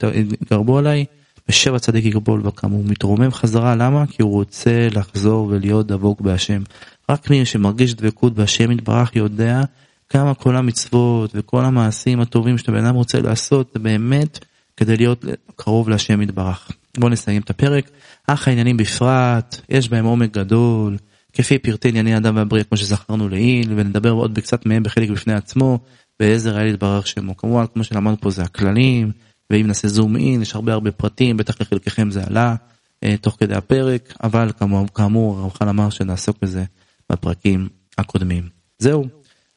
יתגרבו 0.42 0.78
עליי, 0.78 1.06
ושבע 1.50 1.80
צדיק 1.80 2.06
יגבול 2.06 2.48
וקם, 2.48 2.72
הוא 2.72 2.86
מתרומם 2.86 3.32
חזרה, 3.32 3.76
למה? 3.76 4.08
כי 4.08 4.22
הוא 4.22 4.32
רוצה 4.32 4.88
לחזור 4.92 5.48
ולהיות 5.48 5.88
דבוק 5.88 6.22
בהשם. 6.22 6.62
רק 7.10 7.30
מי 7.30 7.46
שמרגיש 7.46 7.94
דבקות 7.94 8.34
בהשם 8.34 8.72
יתברך 8.72 9.16
יודע 9.16 9.62
כמה 10.10 10.34
כל 10.34 10.56
המצוות 10.56 11.32
וכל 11.36 11.66
המעשים 11.66 12.20
הטובים 12.20 12.58
שאתה 12.58 12.72
בן 12.72 12.86
אדם 12.86 12.96
רוצה 12.96 13.22
לעשות, 13.22 13.78
באמת 13.78 14.40
כדי 14.78 14.98
להיות 14.98 15.26
קרוב 15.56 15.90
להשם 15.90 16.22
יתברך. 16.22 16.72
בואו 16.98 17.12
נסיים 17.12 17.42
את 17.42 17.50
הפרק. 17.50 17.90
אך 18.28 18.48
העניינים 18.48 18.78
בפרט, 18.78 19.62
יש 19.70 19.90
בהם 19.90 20.06
עומק 20.06 20.34
גדול, 20.34 20.98
כפי 21.34 21.58
פרטי 21.58 21.90
ענייני 21.90 22.18
אדם 22.18 22.36
והבריאה 22.36 22.64
כמו 22.64 22.78
שזכרנו 22.78 23.30
לעיל, 23.30 23.74
ונדבר 23.76 24.12
עוד 24.12 24.34
בקצת 24.34 24.66
מהם 24.66 24.84
בחלק 24.84 25.10
בפני 25.10 25.34
עצמו, 25.34 25.80
ועזר 26.22 26.58
היה 26.58 26.66
להתברר 26.66 27.02
שמו. 27.02 27.38
כמובן, 27.38 27.66
כמו 27.74 27.84
שלמדנו 27.84 28.22
פה 28.22 28.30
זה 28.30 28.44
הכללים, 28.44 29.12
ואם 29.50 29.68
נעשה 29.68 29.88
זום 29.88 30.16
אין, 30.16 30.42
יש 30.42 30.56
הרבה 30.56 30.74
הרבה 30.74 30.92
פרטים, 30.92 31.38
בטח 31.38 31.62
לחלקכם 31.62 32.12
זה 32.12 32.24
עלה 32.28 32.56
אה, 33.04 33.16
תוך 33.22 33.38
כדי 33.40 33.56
הפרק, 33.56 34.14
אבל 34.24 34.52
כאמור, 34.60 34.88
כאמור 34.96 35.40
הרמח"ל 35.40 35.70
אמר 35.70 35.90
שנעסוק 35.90 36.38
בזה 36.42 36.64
בפרקים 37.12 37.68
הקודמים. 37.98 38.44
זהו, 38.80 39.06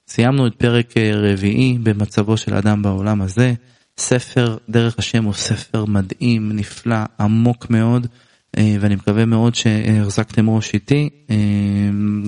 סיימנו 0.09 0.47
את 0.47 0.55
פרק 0.55 0.97
אה, 0.97 1.11
רביעי 1.15 1.79
במצבו 1.83 2.37
של 2.37 2.55
אדם 2.55 2.83
בעולם 2.83 3.23
הזה. 3.23 3.55
ספר 3.99 4.57
דרך 4.69 4.99
השם 4.99 5.25
הוא 5.25 5.35
ספר 5.35 5.85
מדהים, 5.85 6.53
נפלא, 6.53 6.97
עמוק 7.21 7.71
מאוד, 7.71 8.07
אה, 8.59 8.77
ואני 8.81 8.95
מקווה 8.95 9.25
מאוד 9.25 9.55
שהחזקתם 9.55 10.51
ראש 10.51 10.75
איתי, 10.75 11.09
אה, 11.31 11.37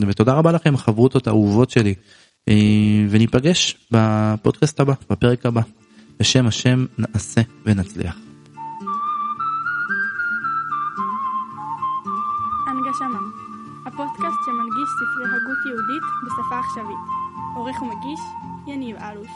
ותודה 0.09 0.33
רבה 0.33 0.53
לכם, 0.53 0.75
החברותות 0.75 1.27
האהובות 1.27 1.71
שלי, 1.71 1.95
וניפגש 3.11 3.89
בפודקאסט 3.91 4.81
הבא, 4.81 4.93
בפרק 5.11 5.47
הבא. 5.47 5.61
בשם 6.21 6.47
השם 6.47 6.87
נעשה 6.99 7.41
ונצליח. 7.65 8.17
הנגשמה, 12.69 13.19
הפודקאסט 13.87 14.39
שמנגיש 14.47 14.89
ספרי 14.99 15.27
הגות 15.27 15.59
יהודית 15.67 16.03
בשפה 16.25 16.59
עכשווית. 16.59 16.99
עורך 17.57 17.83
ומגיש, 17.83 18.21
יניב 18.67 18.97
אלוש. 18.97 19.31